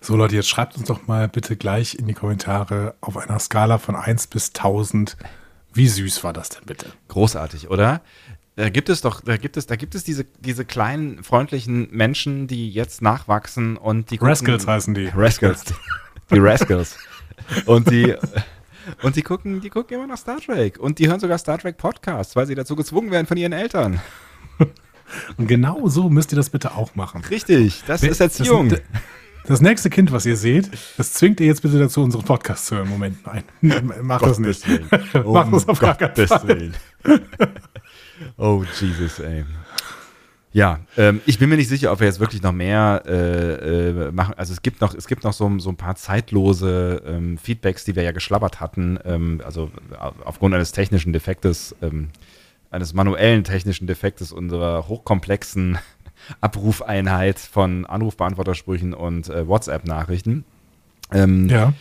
So 0.00 0.16
Leute, 0.16 0.36
jetzt 0.36 0.48
schreibt 0.48 0.76
uns 0.78 0.86
doch 0.88 1.06
mal 1.06 1.28
bitte 1.28 1.56
gleich 1.56 1.94
in 1.96 2.06
die 2.06 2.14
Kommentare 2.14 2.94
auf 3.02 3.18
einer 3.18 3.38
Skala 3.38 3.76
von 3.76 3.94
1 3.94 4.28
bis 4.28 4.48
1000. 4.54 5.18
Wie 5.74 5.86
süß 5.88 6.24
war 6.24 6.32
das 6.32 6.48
denn 6.48 6.64
bitte? 6.64 6.86
Großartig, 7.08 7.68
oder? 7.68 8.00
Da 8.56 8.70
gibt 8.70 8.88
es 8.88 9.02
doch, 9.02 9.20
da 9.20 9.36
gibt 9.36 9.58
es, 9.58 9.66
da 9.66 9.76
gibt 9.76 9.94
es 9.94 10.02
diese, 10.02 10.24
diese 10.24 10.64
kleinen, 10.64 11.22
freundlichen 11.22 11.88
Menschen, 11.90 12.46
die 12.46 12.70
jetzt 12.70 13.02
nachwachsen 13.02 13.76
und 13.76 14.10
die 14.10 14.16
gucken- 14.18 14.28
Rascals 14.30 14.66
heißen 14.66 14.94
die. 14.94 15.08
Rascals. 15.14 15.64
Die 16.30 16.38
Rascals. 16.38 16.96
Und 17.66 17.90
die, 17.90 18.14
und 19.02 19.16
die 19.16 19.22
gucken, 19.22 19.60
die 19.60 19.70
gucken 19.70 19.96
immer 19.96 20.06
noch 20.06 20.18
Star 20.18 20.40
Trek. 20.40 20.78
Und 20.78 20.98
die 20.98 21.08
hören 21.08 21.20
sogar 21.20 21.38
Star 21.38 21.58
Trek 21.58 21.76
Podcasts, 21.76 22.36
weil 22.36 22.46
sie 22.46 22.54
dazu 22.54 22.76
gezwungen 22.76 23.10
werden 23.10 23.26
von 23.26 23.36
ihren 23.36 23.52
Eltern. 23.52 24.00
Und 25.36 25.46
genau 25.46 25.88
so 25.88 26.08
müsst 26.08 26.32
ihr 26.32 26.36
das 26.36 26.50
bitte 26.50 26.74
auch 26.74 26.94
machen. 26.94 27.24
Richtig, 27.24 27.82
das 27.86 28.02
ist 28.02 28.20
Erziehung. 28.20 28.68
Das, 28.68 28.80
das 29.46 29.60
nächste 29.60 29.90
Kind, 29.90 30.12
was 30.12 30.26
ihr 30.26 30.36
seht, 30.36 30.70
das 30.96 31.14
zwingt 31.14 31.40
ihr 31.40 31.46
jetzt 31.46 31.62
bitte 31.62 31.78
dazu, 31.78 32.02
unseren 32.02 32.24
Podcast 32.24 32.66
zu 32.66 32.76
hören. 32.76 32.88
Moment, 32.88 33.18
nein. 33.26 33.44
Mach 34.02 34.20
das 34.20 34.38
nicht. 34.38 34.64
Mach 35.24 35.50
das 35.50 35.68
auf 35.68 35.80
gar 35.80 35.96
keinen 35.96 36.26
Fall. 36.26 36.48
Willen. 36.48 36.74
Oh, 38.36 38.62
Jesus, 38.78 39.18
ey. 39.20 39.44
Ja, 40.52 40.80
ähm, 40.96 41.20
ich 41.26 41.38
bin 41.38 41.48
mir 41.48 41.56
nicht 41.56 41.68
sicher, 41.68 41.92
ob 41.92 42.00
wir 42.00 42.08
jetzt 42.08 42.18
wirklich 42.18 42.42
noch 42.42 42.50
mehr 42.52 43.02
äh, 43.06 43.90
äh, 44.08 44.12
machen. 44.12 44.34
Also 44.36 44.52
es 44.52 44.62
gibt 44.62 44.80
noch, 44.80 44.94
es 44.94 45.06
gibt 45.06 45.22
noch 45.22 45.32
so, 45.32 45.48
so 45.60 45.70
ein 45.70 45.76
paar 45.76 45.94
zeitlose 45.94 47.02
ähm, 47.06 47.38
Feedbacks, 47.38 47.84
die 47.84 47.94
wir 47.94 48.02
ja 48.02 48.10
geschlabbert 48.10 48.58
hatten. 48.60 48.98
Ähm, 49.04 49.40
also 49.44 49.70
au- 49.98 50.12
aufgrund 50.24 50.54
eines 50.54 50.72
technischen 50.72 51.12
Defektes, 51.12 51.76
ähm, 51.82 52.08
eines 52.72 52.94
manuellen 52.94 53.44
technischen 53.44 53.86
Defektes 53.86 54.32
unserer 54.32 54.88
hochkomplexen 54.88 55.78
Abrufeinheit 56.40 57.38
von 57.38 57.86
Anrufbeantwortersprüchen 57.86 58.92
und 58.92 59.28
äh, 59.28 59.46
WhatsApp-Nachrichten. 59.46 60.44
Ähm, 61.12 61.48
Ja. 61.48 61.74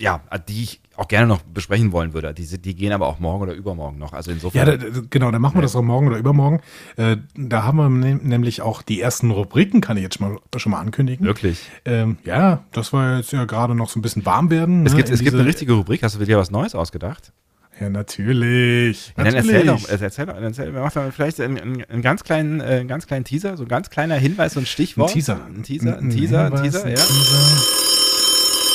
Ja, 0.00 0.20
die 0.48 0.62
ich 0.64 0.80
auch 0.96 1.06
gerne 1.08 1.26
noch 1.26 1.42
besprechen 1.42 1.92
wollen 1.92 2.12
würde. 2.12 2.34
Die, 2.34 2.44
die 2.60 2.74
gehen 2.74 2.92
aber 2.92 3.06
auch 3.06 3.20
morgen 3.20 3.42
oder 3.42 3.54
übermorgen 3.54 3.98
noch. 3.98 4.12
Also 4.12 4.30
Ja, 4.30 4.34
insofern. 4.34 4.66
da, 4.66 4.76
da- 4.76 4.86
genau, 5.08 5.30
dann 5.30 5.40
machen 5.40 5.54
wir 5.56 5.62
das 5.62 5.74
auch 5.76 5.82
morgen 5.82 6.08
oder 6.08 6.18
übermorgen. 6.18 6.60
Äh, 6.96 7.16
da 7.36 7.62
haben 7.62 7.78
wir 7.78 7.88
ne- 7.88 8.16
nämlich 8.22 8.60
auch 8.60 8.82
die 8.82 9.00
ersten 9.00 9.30
Rubriken, 9.30 9.80
kann 9.80 9.96
ich 9.96 10.02
jetzt 10.02 10.18
schon 10.18 10.32
mal, 10.32 10.38
schon 10.58 10.72
mal 10.72 10.80
ankündigen. 10.80 11.24
wirklich. 11.24 11.60
Ähm, 11.84 12.18
ja, 12.24 12.64
das 12.72 12.92
war 12.92 13.18
jetzt 13.18 13.32
ja 13.32 13.44
gerade 13.44 13.74
noch 13.74 13.88
so 13.88 13.98
ein 13.98 14.02
bisschen 14.02 14.26
warm 14.26 14.50
werden. 14.50 14.84
Es, 14.84 14.92
ne, 14.92 14.98
gibt, 14.98 15.10
es 15.10 15.20
gibt 15.20 15.34
eine 15.34 15.46
richtige 15.46 15.72
Rubrik. 15.74 16.02
Hast 16.02 16.20
du 16.20 16.24
dir 16.24 16.36
was 16.38 16.50
Neues 16.50 16.74
ausgedacht? 16.74 17.32
Ja, 17.80 17.88
natürlich. 17.88 19.14
Ja, 19.16 19.24
dann 19.24 19.32
natürlich. 19.34 19.52
erzähl 19.54 19.66
doch, 19.66 19.88
äh, 19.88 19.98
erzähl 20.04 20.26
doch, 20.26 20.34
erzähl, 20.36 20.72
mach 20.72 20.92
doch 20.92 21.10
vielleicht 21.12 21.40
einen, 21.40 21.58
einen, 21.58 21.84
einen 21.84 22.02
ganz 22.02 22.24
kleinen, 22.24 22.60
äh, 22.60 22.64
einen 22.80 22.88
ganz 22.88 23.06
kleinen 23.06 23.24
Teaser, 23.24 23.56
so 23.56 23.62
ein 23.62 23.68
ganz 23.68 23.88
kleiner 23.88 24.16
Hinweis, 24.16 24.52
so 24.52 24.60
ein 24.60 24.64
Ein 24.64 24.66
Stichwort. 24.66 25.12
Teaser. 25.12 25.40
Ein 25.46 25.62
Teaser, 25.62 25.96
ein 25.96 26.10
Teaser, 26.10 26.40
ein 26.46 26.52
Hinweis, 26.52 26.62
Teaser, 26.72 26.84
ein 26.84 26.90
ja. 26.90 26.96
Teaser. 26.96 27.62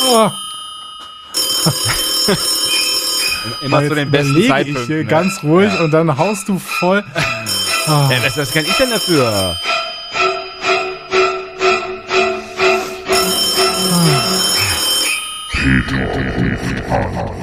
Oh, 0.07 0.29
Immer 3.61 3.87
zu 3.87 3.95
den 3.95 4.11
besten 4.11 4.47
Zeitpunkten. 4.47 4.81
ich 4.81 4.87
hier 4.87 4.97
ne? 4.97 5.05
ganz 5.05 5.43
ruhig 5.43 5.71
Ja. 5.73 5.81
und 5.83 5.91
dann 5.91 6.17
haust 6.17 6.47
du 6.47 6.59
voll. 6.59 7.03
Ja, 7.87 8.09
was, 8.23 8.37
was 8.37 8.51
kann 8.51 8.65
ich 8.65 8.75
denn 8.77 8.89
dafür? 8.89 9.55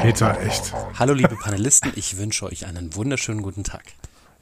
Peter, 0.03 0.41
echt. 0.41 0.73
Hallo 0.99 1.13
liebe 1.15 1.37
Panelisten, 1.37 1.93
ich 1.97 2.17
wünsche 2.19 2.47
euch 2.47 2.67
einen 2.67 2.95
wunderschönen 2.95 3.43
guten 3.43 3.65
Tag. 3.65 3.85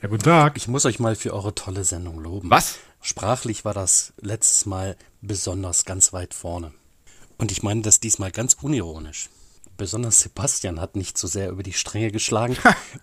Ja, 0.03 0.09
guten 0.09 0.23
Tag. 0.23 0.57
Ich 0.57 0.69
muss 0.69 0.87
euch 0.87 0.99
mal 0.99 1.15
für 1.15 1.35
eure 1.35 1.55
tolle 1.55 1.85
Sendung 1.85 2.19
loben. 2.21 2.51
Was? 2.51 2.79
Sprachlich 3.03 3.65
war 3.65 3.75
das 3.75 4.13
letztes 4.21 4.67
Mal 4.67 4.97
besonders 5.21 5.85
ganz 5.85 6.13
weit 6.13 6.35
vorne. 6.35 6.73
Und 7.39 7.53
ich 7.53 7.63
meine 7.63 7.83
das 7.83 8.01
diesmal 8.01 8.31
ganz 8.31 8.57
unironisch. 8.61 9.29
Besonders 9.81 10.21
Sebastian 10.21 10.79
hat 10.79 10.95
nicht 10.95 11.17
so 11.17 11.27
sehr 11.27 11.49
über 11.49 11.63
die 11.63 11.73
Stränge 11.73 12.13
geschlagen 12.13 12.55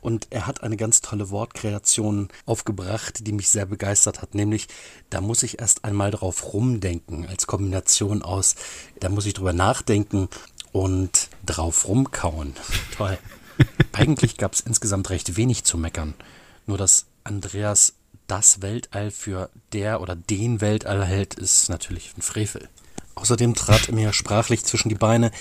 und 0.01 0.27
er 0.29 0.45
hat 0.45 0.61
eine 0.61 0.77
ganz 0.77 1.01
tolle 1.01 1.31
Wortkreation 1.31 2.27
aufgebracht, 2.45 3.25
die 3.25 3.31
mich 3.31 3.49
sehr 3.49 3.65
begeistert 3.65 4.21
hat. 4.21 4.35
Nämlich, 4.35 4.67
da 5.09 5.19
muss 5.19 5.41
ich 5.41 5.59
erst 5.59 5.85
einmal 5.85 6.11
drauf 6.11 6.53
rumdenken, 6.53 7.25
als 7.25 7.47
Kombination 7.47 8.21
aus, 8.21 8.53
da 8.99 9.09
muss 9.09 9.25
ich 9.25 9.33
drüber 9.33 9.53
nachdenken 9.53 10.29
und 10.71 11.29
drauf 11.43 11.87
rumkauen. 11.87 12.53
Toll. 12.95 13.17
Eigentlich 13.91 14.37
gab 14.37 14.53
es 14.53 14.59
insgesamt 14.59 15.09
recht 15.09 15.35
wenig 15.35 15.63
zu 15.63 15.79
meckern. 15.79 16.13
Nur 16.67 16.77
dass 16.77 17.07
Andreas 17.23 17.95
das 18.27 18.61
Weltall 18.61 19.09
für 19.09 19.49
der 19.73 19.99
oder 19.99 20.15
den 20.15 20.61
Weltall 20.61 21.03
hält, 21.03 21.33
ist 21.33 21.69
natürlich 21.69 22.15
ein 22.15 22.21
Frevel. 22.21 22.69
Außerdem 23.17 23.55
trat 23.55 23.89
er 23.89 23.95
mir 23.95 24.13
sprachlich 24.13 24.63
zwischen 24.63 24.89
die 24.89 24.95
Beine, 24.95 25.31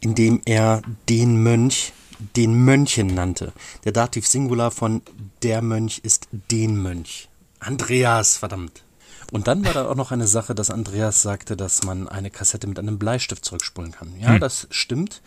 indem 0.00 0.40
er 0.44 0.82
den 1.08 1.42
Mönch 1.42 1.92
den 2.36 2.64
Mönchen 2.64 3.08
nannte. 3.08 3.52
Der 3.84 3.92
Dativ 3.92 4.26
Singular 4.26 4.70
von 4.70 5.02
der 5.42 5.62
Mönch 5.62 5.98
ist 6.04 6.28
den 6.32 6.80
Mönch. 6.80 7.28
Andreas, 7.58 8.36
verdammt. 8.36 8.84
Und 9.32 9.48
dann 9.48 9.64
war 9.64 9.72
da 9.72 9.88
auch 9.88 9.96
noch 9.96 10.12
eine 10.12 10.28
Sache, 10.28 10.54
dass 10.54 10.70
Andreas 10.70 11.22
sagte, 11.22 11.56
dass 11.56 11.82
man 11.82 12.08
eine 12.08 12.30
Kassette 12.30 12.68
mit 12.68 12.78
einem 12.78 12.98
Bleistift 13.00 13.44
zurückspulen 13.44 13.90
kann. 13.90 14.14
Ja, 14.20 14.38
das 14.38 14.68
stimmt 14.70 15.22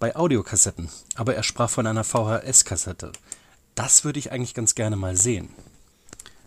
bei 0.00 0.16
Audiokassetten. 0.16 0.88
Aber 1.14 1.36
er 1.36 1.44
sprach 1.44 1.70
von 1.70 1.86
einer 1.86 2.02
VHS-Kassette. 2.02 3.12
Das 3.76 4.04
würde 4.04 4.18
ich 4.18 4.32
eigentlich 4.32 4.54
ganz 4.54 4.74
gerne 4.74 4.96
mal 4.96 5.16
sehen. 5.16 5.48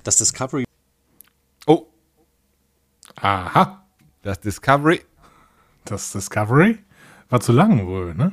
Das 0.04 0.17
Discovery 0.17 0.65
Oh, 1.65 1.88
Aha. 3.15 3.85
Das 4.25 4.39
Discovery. 4.39 5.01
Das 5.85 6.11
Discovery 6.11 6.79
war 7.29 7.39
zu 7.39 7.51
lang 7.51 7.85
wohl, 7.85 8.15
ne? 8.15 8.31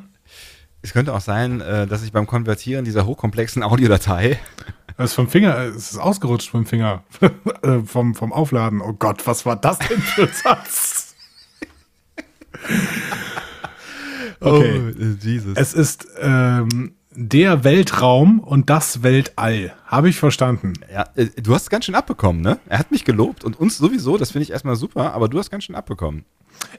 Es 0.80 0.92
könnte 0.92 1.14
auch 1.14 1.20
sein, 1.20 1.60
äh, 1.60 1.86
dass 1.86 2.02
ich 2.02 2.10
beim 2.10 2.26
Konvertieren 2.26 2.84
dieser 2.84 3.06
hochkomplexen 3.06 3.62
Audiodatei 3.62 4.40
Es 4.98 5.10
ist 5.10 5.14
vom 5.14 5.28
Finger, 5.28 5.56
es 5.58 5.92
ist 5.92 5.98
ausgerutscht 5.98 6.50
vom 6.50 6.66
Finger. 6.66 7.04
Äh, 7.62 7.78
vom, 7.84 8.16
vom 8.16 8.32
Aufladen. 8.32 8.80
Oh 8.80 8.92
Gott, 8.92 9.24
was 9.24 9.46
war 9.46 9.54
das 9.54 9.78
denn 9.78 10.00
für 10.00 10.22
ein 10.22 10.28
Satz? 10.32 11.14
Okay. 14.40 14.80
Oh, 14.80 15.00
äh, 15.00 15.16
Jesus. 15.20 15.56
Es 15.56 15.74
ist 15.74 16.08
ähm, 16.20 16.96
der 17.14 17.64
Weltraum 17.64 18.40
und 18.40 18.70
das 18.70 19.02
Weltall. 19.02 19.72
Habe 19.86 20.08
ich 20.08 20.16
verstanden. 20.18 20.74
ja, 20.92 21.06
äh, 21.14 21.26
du 21.42 21.54
hast 21.54 21.70
ganz 21.70 21.84
schön 21.84 21.94
abbekommen, 21.94 22.42
ne? 22.42 22.58
Er 22.68 22.78
hat 22.78 22.90
mich 22.90 23.04
gelobt 23.04 23.44
und 23.44 23.58
uns 23.58 23.78
sowieso, 23.78 24.16
das 24.18 24.30
finde 24.32 24.44
ich 24.44 24.50
erstmal 24.50 24.76
super, 24.76 25.12
aber 25.12 25.28
du 25.28 25.38
hast 25.38 25.50
ganz 25.50 25.64
schön 25.64 25.74
abbekommen. 25.76 26.24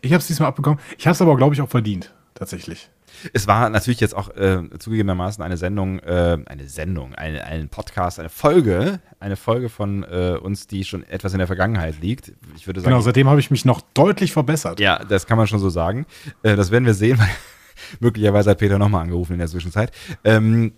Ich 0.02 0.12
habe 0.12 0.20
es 0.22 0.28
diesmal 0.28 0.50
abbekommen. 0.50 0.80
Ich 0.98 1.06
habe 1.08 1.14
es 1.14 1.22
aber, 1.22 1.36
glaube 1.36 1.56
ich, 1.56 1.62
auch 1.62 1.70
verdient. 1.70 2.14
Tatsächlich. 2.36 2.90
Es 3.32 3.48
war 3.48 3.70
natürlich 3.70 4.00
jetzt 4.00 4.16
auch 4.16 4.36
äh, 4.36 4.62
zugegebenermaßen 4.80 5.44
eine 5.44 5.56
Sendung, 5.56 6.00
äh, 6.00 6.38
eine 6.46 6.68
Sendung, 6.68 7.14
eine, 7.14 7.44
ein 7.46 7.70
Podcast, 7.70 8.20
eine 8.20 8.30
Folge, 8.30 9.00
eine 9.20 9.36
Folge 9.36 9.70
von 9.70 10.04
äh, 10.04 10.38
uns, 10.42 10.66
die 10.66 10.84
schon 10.84 11.04
etwas 11.08 11.34
in 11.34 11.38
der 11.38 11.46
Vergangenheit 11.48 12.02
liegt. 12.02 12.34
Ich 12.56 12.66
würde 12.66 12.82
sagen, 12.82 12.90
Genau, 12.92 13.02
seitdem 13.02 13.30
habe 13.30 13.40
ich 13.40 13.52
mich 13.52 13.66
noch 13.66 13.82
deutlich 13.94 14.34
verbessert. 14.34 14.80
ja, 14.80 14.98
das 15.04 15.28
kann 15.28 15.38
man 15.38 15.46
schon 15.46 15.60
so 15.60 15.70
sagen. 15.70 16.08
Äh, 16.42 16.56
das 16.56 16.72
werden 16.72 16.86
wir 16.86 16.96
sehen, 16.96 17.20
weil 17.20 17.30
möglicherweise 18.00 18.52
hat 18.52 18.60
Peter 18.60 18.78
nochmal 18.78 19.04
angerufen 19.04 19.34
in 19.34 19.40
der 19.40 19.48
Zwischenzeit. 19.48 19.92
Ähm, 20.24 20.74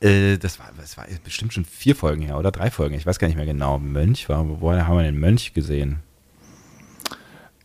äh, 0.00 0.38
das, 0.38 0.58
war, 0.58 0.70
das 0.76 0.96
war 0.96 1.06
bestimmt 1.24 1.52
schon 1.52 1.64
vier 1.64 1.96
Folgen 1.96 2.22
her 2.22 2.38
oder 2.38 2.52
drei 2.52 2.70
Folgen. 2.70 2.94
Ich 2.94 3.06
weiß 3.06 3.18
gar 3.18 3.26
nicht 3.26 3.36
mehr 3.36 3.46
genau. 3.46 3.78
Mönch 3.78 4.28
war, 4.28 4.60
woher 4.60 4.86
haben 4.86 4.96
wir 4.96 5.04
den 5.04 5.18
Mönch 5.18 5.54
gesehen? 5.54 6.00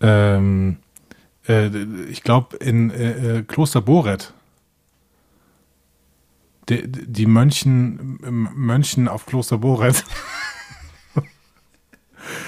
Ähm, 0.02 0.78
äh, 1.48 1.68
ich 2.10 2.24
glaube, 2.24 2.58
in 2.58 2.92
äh, 2.92 3.38
äh, 3.38 3.44
Kloster 3.44 3.82
Boret. 3.82 4.34
Die, 6.70 6.88
die 6.88 7.26
Mönchen, 7.26 8.20
Mönchen 8.56 9.08
auf 9.08 9.26
Kloster 9.26 9.58
Boret. 9.58 10.04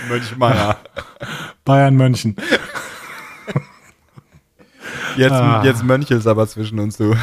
Mönch 0.10 0.36
Meier. 0.38 0.80
Bayern 1.66 1.96
Mönchen. 1.96 2.36
Jetzt, 5.18 5.32
Ah. 5.32 5.64
jetzt 5.64 5.84
Mönche 5.84 6.16
ist 6.16 6.28
aber 6.28 6.48
zwischen 6.48 6.80
uns, 6.80 6.98
du. 6.98 7.16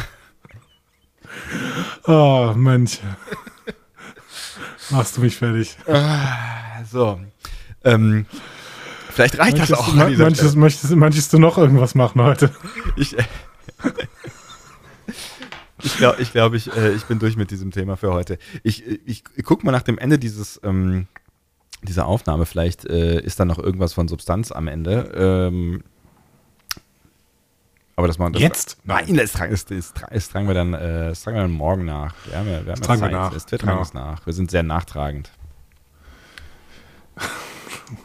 Oh, 2.05 2.53
Mönch. 2.55 2.99
Machst 4.89 5.17
du 5.17 5.21
mich 5.21 5.37
fertig. 5.37 5.77
So. 6.91 7.19
Ähm, 7.83 8.25
vielleicht 9.09 9.39
reicht 9.39 9.57
das 9.59 9.69
Möchtest, 9.69 9.79
auch 9.79 9.95
an 9.97 10.09
dieser 10.09 10.23
möchtest, 10.25 10.55
möchtest, 10.55 10.95
möchtest 10.95 11.33
du 11.33 11.39
noch 11.39 11.57
irgendwas 11.57 11.95
machen 11.95 12.21
heute? 12.21 12.51
Ich, 12.95 13.17
äh, 13.17 13.23
ich 15.81 15.97
glaube, 15.97 16.21
ich, 16.21 16.31
glaub, 16.31 16.53
ich, 16.53 16.71
äh, 16.75 16.91
ich 16.93 17.03
bin 17.05 17.19
durch 17.19 17.35
mit 17.35 17.51
diesem 17.51 17.71
Thema 17.71 17.97
für 17.97 18.11
heute. 18.13 18.37
Ich, 18.63 18.85
ich, 18.85 19.23
ich 19.35 19.43
guck 19.43 19.63
mal 19.63 19.71
nach 19.71 19.81
dem 19.81 19.97
Ende 19.97 20.19
dieses, 20.19 20.59
ähm, 20.63 21.07
dieser 21.81 22.05
Aufnahme. 22.05 22.45
Vielleicht 22.45 22.85
äh, 22.85 23.21
ist 23.21 23.39
da 23.39 23.45
noch 23.45 23.59
irgendwas 23.59 23.93
von 23.93 24.07
Substanz 24.07 24.51
am 24.51 24.67
Ende. 24.67 25.11
Ähm, 25.15 25.83
aber 27.95 28.07
das 28.07 28.17
machen 28.17 28.33
das 28.33 28.41
Jetzt? 28.41 28.77
Nein, 28.83 29.15
das, 29.15 29.31
tragen- 29.33 29.51
das, 29.51 29.65
das, 29.65 29.93
das 30.11 30.29
tragen 30.29 30.47
wir 30.47 30.53
dann, 30.55 30.73
äh, 30.73 31.09
das 31.09 31.23
tragen 31.23 31.37
wir 31.37 31.41
dann 31.43 31.51
morgen 31.51 31.85
nach. 31.85 32.13
Wir 32.25 32.37
haben 32.37 32.47
wir 32.47 32.57
haben 32.57 32.67
ja 32.67 32.73
tragen 32.75 33.01
wir 33.01 33.09
nach, 33.09 33.33
Das- 33.33 33.51
Wir 33.51 33.57
tragen 33.59 33.71
genau. 33.73 33.81
es 33.83 33.93
nach. 33.93 34.25
Wir 34.25 34.33
sind 34.33 34.51
sehr 34.51 34.63
nachtragend. 34.63 35.29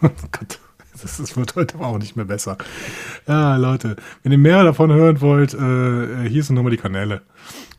Oh 0.02 0.08
Gott, 0.32 0.58
das, 1.00 1.16
das 1.16 1.36
wird 1.36 1.54
heute 1.54 1.76
aber 1.76 1.86
auch 1.86 1.98
nicht 1.98 2.14
mehr 2.16 2.24
besser. 2.26 2.58
Ja, 3.26 3.56
Leute, 3.56 3.96
wenn 4.22 4.32
ihr 4.32 4.38
mehr 4.38 4.62
davon 4.64 4.92
hören 4.92 5.20
wollt, 5.22 5.54
äh, 5.54 6.28
hier 6.28 6.42
sind 6.42 6.56
nochmal 6.56 6.72
die 6.72 6.76
Kanäle. 6.76 7.22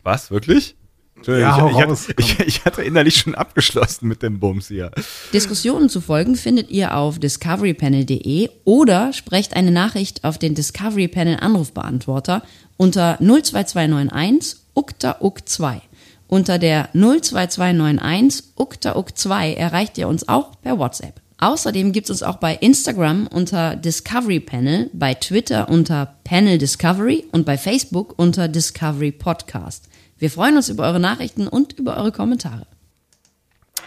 Was? 0.02 0.32
Wirklich? 0.32 0.76
Entschuldigung, 1.20 1.50
Ja, 1.50 1.56
ich, 1.56 1.62
hau 1.62 1.70
ich, 1.70 1.86
raus, 1.86 2.08
hatte, 2.08 2.22
ich, 2.22 2.40
ich 2.40 2.66
hatte 2.66 2.82
innerlich 2.82 3.18
schon 3.18 3.36
abgeschlossen 3.36 4.08
mit 4.08 4.24
dem 4.24 4.40
Bums 4.40 4.70
hier. 4.70 4.92
Diskussionen 5.34 5.90
zu 5.90 6.02
folgen 6.02 6.36
findet 6.36 6.72
ihr 6.72 6.96
auf 6.96 7.20
discoverypanel.de 7.20 8.50
oder 8.64 9.14
sprecht 9.14 9.56
eine 9.56 9.72
Nachricht 9.72 10.24
auf 10.24 10.38
den 10.38 10.56
Discovery 10.56 11.08
Panel 11.08 11.38
Anrufbeantworter 11.40 12.42
unter 12.78 13.18
02291 13.20 14.60
ukta 14.74 15.18
uk 15.20 15.48
2. 15.48 15.82
Unter 16.28 16.58
der 16.58 16.90
02291 16.94 18.54
ukta 18.56 18.96
uk 18.96 19.18
2 19.18 19.54
erreicht 19.54 19.98
ihr 19.98 20.08
uns 20.08 20.30
auch 20.30 20.62
per 20.62 20.80
WhatsApp. 20.80 21.20
Außerdem 21.42 21.92
gibt 21.94 22.06
es 22.06 22.12
uns 22.12 22.24
auch 22.24 22.36
bei 22.36 22.56
Instagram 22.56 23.28
unter 23.28 23.76
Discovery 23.76 24.40
Panel, 24.40 24.90
bei 24.94 25.14
Twitter 25.14 25.70
unter 25.70 26.16
Panel 26.24 26.58
Discovery 26.58 27.26
und 27.32 27.46
bei 27.46 27.58
Facebook 27.58 28.14
unter 28.18 28.48
Discovery 28.48 29.12
Podcast. 29.12 29.89
Wir 30.20 30.30
freuen 30.30 30.56
uns 30.58 30.70
über 30.70 30.84
eure 30.84 31.00
Nachrichten 31.00 31.48
und 31.48 31.74
über 31.74 31.98
eure 31.98 32.12
Kommentare. 32.12 32.68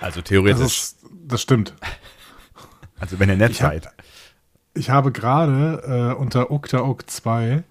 Also 0.00 0.20
Das, 0.20 0.28
theoretisch. 0.28 0.60
ist, 0.66 0.96
das 1.26 1.40
stimmt. 1.42 1.74
also 2.98 3.18
wenn 3.18 3.28
ihr 3.28 3.36
nett 3.36 3.50
Ich 3.52 3.62
hab- 3.62 3.72
seid. 3.72 3.88
Ich 4.74 4.88
habe 4.90 5.12
gerade 5.12 6.14
äh, 6.16 6.18
unter 6.18 6.50
uktauk 6.50 7.08
2 7.08 7.62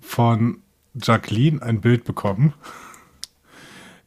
von 0.00 0.58
Jacqueline 0.94 1.62
ein 1.62 1.80
Bild 1.80 2.02
bekommen, 2.04 2.54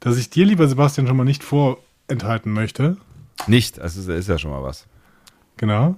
das 0.01 0.17
ich 0.17 0.29
dir, 0.29 0.45
lieber 0.45 0.67
Sebastian, 0.67 1.07
schon 1.07 1.15
mal 1.15 1.23
nicht 1.23 1.43
vorenthalten 1.43 2.51
möchte. 2.51 2.97
Nicht, 3.47 3.79
also 3.79 4.11
ist 4.11 4.27
ja 4.27 4.37
schon 4.37 4.51
mal 4.51 4.61
was. 4.61 4.87
Genau. 5.57 5.95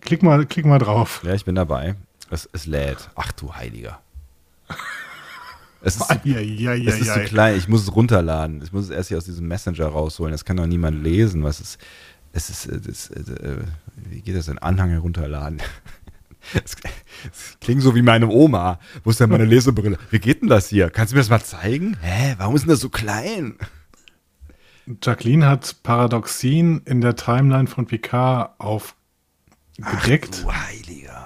Klick 0.00 0.22
mal, 0.22 0.46
klick 0.46 0.64
mal 0.64 0.78
drauf. 0.78 1.20
Ja, 1.24 1.34
ich 1.34 1.44
bin 1.44 1.54
dabei. 1.56 1.94
Es, 2.30 2.48
es 2.52 2.64
lädt. 2.64 3.10
Ach 3.14 3.32
du 3.32 3.54
Heiliger. 3.54 4.00
Es 5.84 5.96
ist, 5.96 6.08
Ja, 6.24 6.38
ja, 6.40 6.74
ja, 6.74 6.90
es 6.90 7.00
ist 7.00 7.06
ja. 7.08 7.18
klein, 7.24 7.56
ich 7.56 7.68
muss 7.68 7.82
es 7.82 7.94
runterladen. 7.94 8.62
Ich 8.62 8.72
muss 8.72 8.84
es 8.84 8.90
erst 8.90 9.08
hier 9.10 9.18
aus 9.18 9.24
diesem 9.26 9.46
Messenger 9.46 9.86
rausholen. 9.86 10.32
Das 10.32 10.44
kann 10.44 10.56
doch 10.56 10.66
niemand 10.66 11.02
lesen. 11.02 11.42
Was 11.44 11.60
ist. 11.60 11.78
Es 12.32 12.50
ist. 12.50 12.66
äh, 12.66 12.80
Das, 12.80 13.10
äh, 13.10 13.58
wie 13.96 14.20
geht 14.22 14.34
das 14.36 14.46
denn? 14.46 14.58
Anhang 14.58 14.90
herunterladen. 14.90 15.60
Es, 16.52 16.76
es 17.32 17.56
klingt 17.58 17.80
so 17.80 17.94
wie 17.94 18.02
meine 18.02 18.28
Oma. 18.28 18.78
Wo 19.02 19.08
ist 19.08 19.18
denn 19.18 19.30
meine 19.30 19.46
Lesebrille? 19.46 19.96
Wie 20.10 20.18
geht 20.18 20.42
denn 20.42 20.50
das 20.50 20.68
hier? 20.68 20.90
Kannst 20.90 21.12
du 21.12 21.16
mir 21.16 21.22
das 21.22 21.30
mal 21.30 21.42
zeigen? 21.42 21.96
Hä? 22.02 22.34
Warum 22.36 22.54
ist 22.54 22.62
denn 22.66 22.68
das 22.68 22.80
so 22.80 22.90
klein? 22.90 23.54
Jacqueline 25.02 25.46
hat 25.46 25.76
Paradoxien 25.82 26.82
in 26.84 27.00
der 27.00 27.16
Timeline 27.16 27.66
von 27.66 27.86
Picard 27.86 28.60
aufgedeckt. 28.60 30.42
Du 30.44 30.52
Heiliger. 30.52 31.23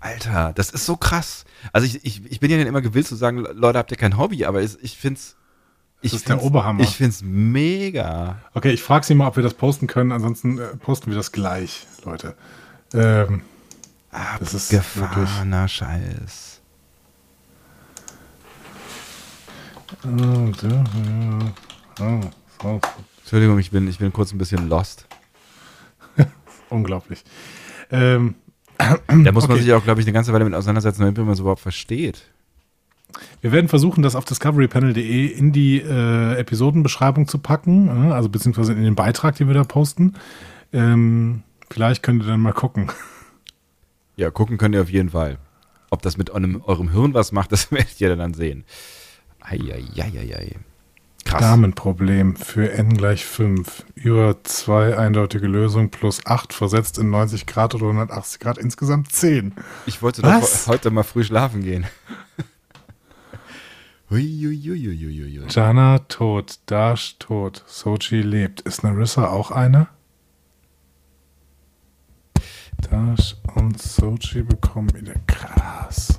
Alter, 0.00 0.52
das 0.54 0.70
ist 0.70 0.86
so 0.86 0.96
krass. 0.96 1.44
Also 1.72 1.86
ich, 1.86 2.04
ich, 2.04 2.24
ich 2.30 2.40
bin 2.40 2.50
ja 2.50 2.56
dann 2.56 2.66
immer 2.66 2.80
gewillt 2.80 3.06
zu 3.06 3.16
sagen, 3.16 3.38
Leute, 3.38 3.78
habt 3.78 3.90
ihr 3.90 3.98
kein 3.98 4.16
Hobby, 4.16 4.46
aber 4.46 4.62
es, 4.62 4.78
ich 4.80 4.96
find's, 4.96 5.36
Das 6.02 6.14
ist 6.14 6.28
der 6.28 6.42
Oberhammer. 6.42 6.82
Ich 6.82 6.96
find's 6.96 7.22
mega. 7.22 8.38
Okay, 8.54 8.70
ich 8.70 8.82
frage 8.82 9.04
sie 9.04 9.14
mal, 9.14 9.28
ob 9.28 9.36
wir 9.36 9.42
das 9.42 9.54
posten 9.54 9.86
können. 9.86 10.10
Ansonsten 10.10 10.58
äh, 10.58 10.76
posten 10.76 11.10
wir 11.10 11.16
das 11.16 11.32
gleich, 11.32 11.86
Leute. 12.04 12.34
Ähm, 12.94 13.42
das 14.40 14.54
ist. 14.54 14.70
Gefahrener 14.70 15.68
Scheiß. 15.68 16.60
Oh, 20.04 20.50
da, 20.62 20.68
ja. 20.68 21.52
Oh, 22.00 22.20
so, 22.62 22.80
Entschuldigung, 23.20 23.58
ich 23.58 23.70
bin, 23.70 23.86
ich 23.88 23.98
bin 23.98 24.12
kurz 24.12 24.32
ein 24.32 24.38
bisschen 24.38 24.68
lost. 24.68 25.06
unglaublich. 26.70 27.22
Ähm, 27.90 28.36
Da 29.24 29.32
muss 29.32 29.46
man 29.48 29.52
Okay. 29.56 29.62
sich 29.62 29.72
auch, 29.72 29.84
glaube 29.84 30.00
ich, 30.00 30.06
eine 30.06 30.12
ganze 30.12 30.32
Weile 30.32 30.44
mit 30.44 30.54
auseinandersetzen, 30.54 31.02
damit 31.02 31.18
man 31.18 31.30
es 31.30 31.40
überhaupt 31.40 31.60
versteht. 31.60 32.22
Wir 33.40 33.50
werden 33.52 33.68
versuchen, 33.68 34.02
das 34.02 34.14
auf 34.14 34.24
discoverypanel.de 34.24 35.26
in 35.26 35.52
die 35.52 35.80
äh, 35.80 36.34
Episodenbeschreibung 36.36 37.26
zu 37.26 37.38
packen, 37.38 37.88
äh, 37.88 38.12
also 38.12 38.28
beziehungsweise 38.28 38.72
in 38.72 38.82
den 38.84 38.94
Beitrag, 38.94 39.36
den 39.36 39.48
wir 39.48 39.54
da 39.54 39.64
posten. 39.64 40.14
Ähm, 40.72 41.42
vielleicht 41.70 42.02
könnt 42.02 42.22
ihr 42.22 42.26
dann 42.28 42.40
mal 42.40 42.52
gucken. 42.52 42.90
Ja, 44.16 44.30
gucken 44.30 44.58
könnt 44.58 44.74
ihr 44.74 44.82
auf 44.82 44.90
jeden 44.90 45.10
Fall. 45.10 45.38
Ob 45.90 46.02
das 46.02 46.16
mit 46.16 46.30
eurem, 46.30 46.62
eurem 46.64 46.90
Hirn 46.92 47.12
was 47.14 47.32
macht, 47.32 47.50
das 47.52 47.72
werdet 47.72 48.00
ihr 48.00 48.14
dann 48.14 48.34
sehen. 48.34 48.64
Eieieiei. 49.40 50.54
Krass. 51.30 51.42
Damenproblem 51.42 52.34
für 52.34 52.72
n 52.72 52.96
gleich 52.96 53.24
5. 53.24 53.84
Über 53.94 54.42
zwei 54.42 54.98
eindeutige 54.98 55.46
Lösungen 55.46 55.90
plus 55.90 56.26
8 56.26 56.52
versetzt 56.52 56.98
in 56.98 57.10
90 57.10 57.46
Grad 57.46 57.72
oder 57.76 57.86
180 57.86 58.40
Grad, 58.40 58.58
insgesamt 58.58 59.12
10. 59.12 59.54
Ich 59.86 60.02
wollte 60.02 60.22
doch 60.22 60.42
Was? 60.42 60.66
heute 60.66 60.90
mal 60.90 61.04
früh 61.04 61.22
schlafen 61.22 61.62
gehen. 61.62 61.86
Huiuiuiuiui. 64.10 65.46
Jana 65.48 66.00
tot, 66.00 66.58
Dash 66.66 67.16
tot, 67.20 67.62
Sochi 67.64 68.22
lebt. 68.22 68.62
Ist 68.62 68.82
Narissa 68.82 69.28
auch 69.28 69.52
eine? 69.52 69.86
Dash 72.90 73.36
und 73.54 73.80
Sochi 73.80 74.42
bekommen 74.42 74.92
wieder 74.94 75.14
krass. 75.28 76.09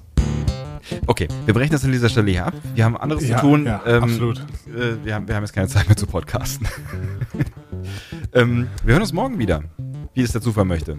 Okay, 1.07 1.27
wir 1.45 1.53
brechen 1.53 1.71
das 1.71 1.83
an 1.85 1.91
dieser 1.91 2.09
Stelle 2.09 2.31
hier 2.31 2.45
ab. 2.47 2.53
Wir 2.75 2.85
haben 2.85 2.97
anderes 2.97 3.27
Ja, 3.27 3.37
zu 3.37 3.41
tun. 3.47 3.65
ja, 3.65 3.81
absolut. 3.83 4.39
Äh, 4.67 5.03
wir, 5.03 5.15
haben, 5.15 5.27
wir 5.27 5.35
haben 5.35 5.43
jetzt 5.43 5.53
keine 5.53 5.67
Zeit 5.67 5.87
mehr 5.87 5.97
zu 5.97 6.07
podcasten. 6.07 6.67
ähm, 8.33 8.67
wir 8.83 8.93
hören 8.93 9.01
uns 9.01 9.13
morgen 9.13 9.39
wieder, 9.39 9.63
wie 10.13 10.21
es 10.21 10.31
der 10.31 10.41
Zufall 10.41 10.65
möchte. 10.65 10.97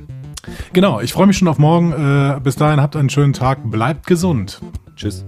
Genau, 0.72 1.00
ich 1.00 1.12
freue 1.12 1.26
mich 1.26 1.38
schon 1.38 1.48
auf 1.48 1.58
morgen. 1.58 1.92
Äh, 1.92 2.40
bis 2.40 2.56
dahin 2.56 2.80
habt 2.80 2.96
einen 2.96 3.10
schönen 3.10 3.32
Tag. 3.32 3.58
Bleibt 3.70 4.06
gesund. 4.06 4.60
Tschüss. 4.96 5.24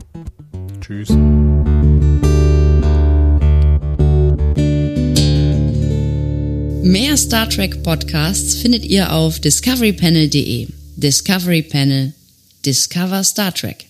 Tschüss. 0.81 1.11
Mehr 6.83 7.17
Star 7.17 7.49
Trek 7.49 7.83
Podcasts 7.83 8.57
findet 8.57 8.85
ihr 8.85 9.13
auf 9.13 9.41
discoverypanel.de. 9.41 10.69
Discovery 10.97 11.63
Panel. 11.63 12.13
Discover 12.65 13.25
Star 13.25 13.53
Trek. 13.55 13.87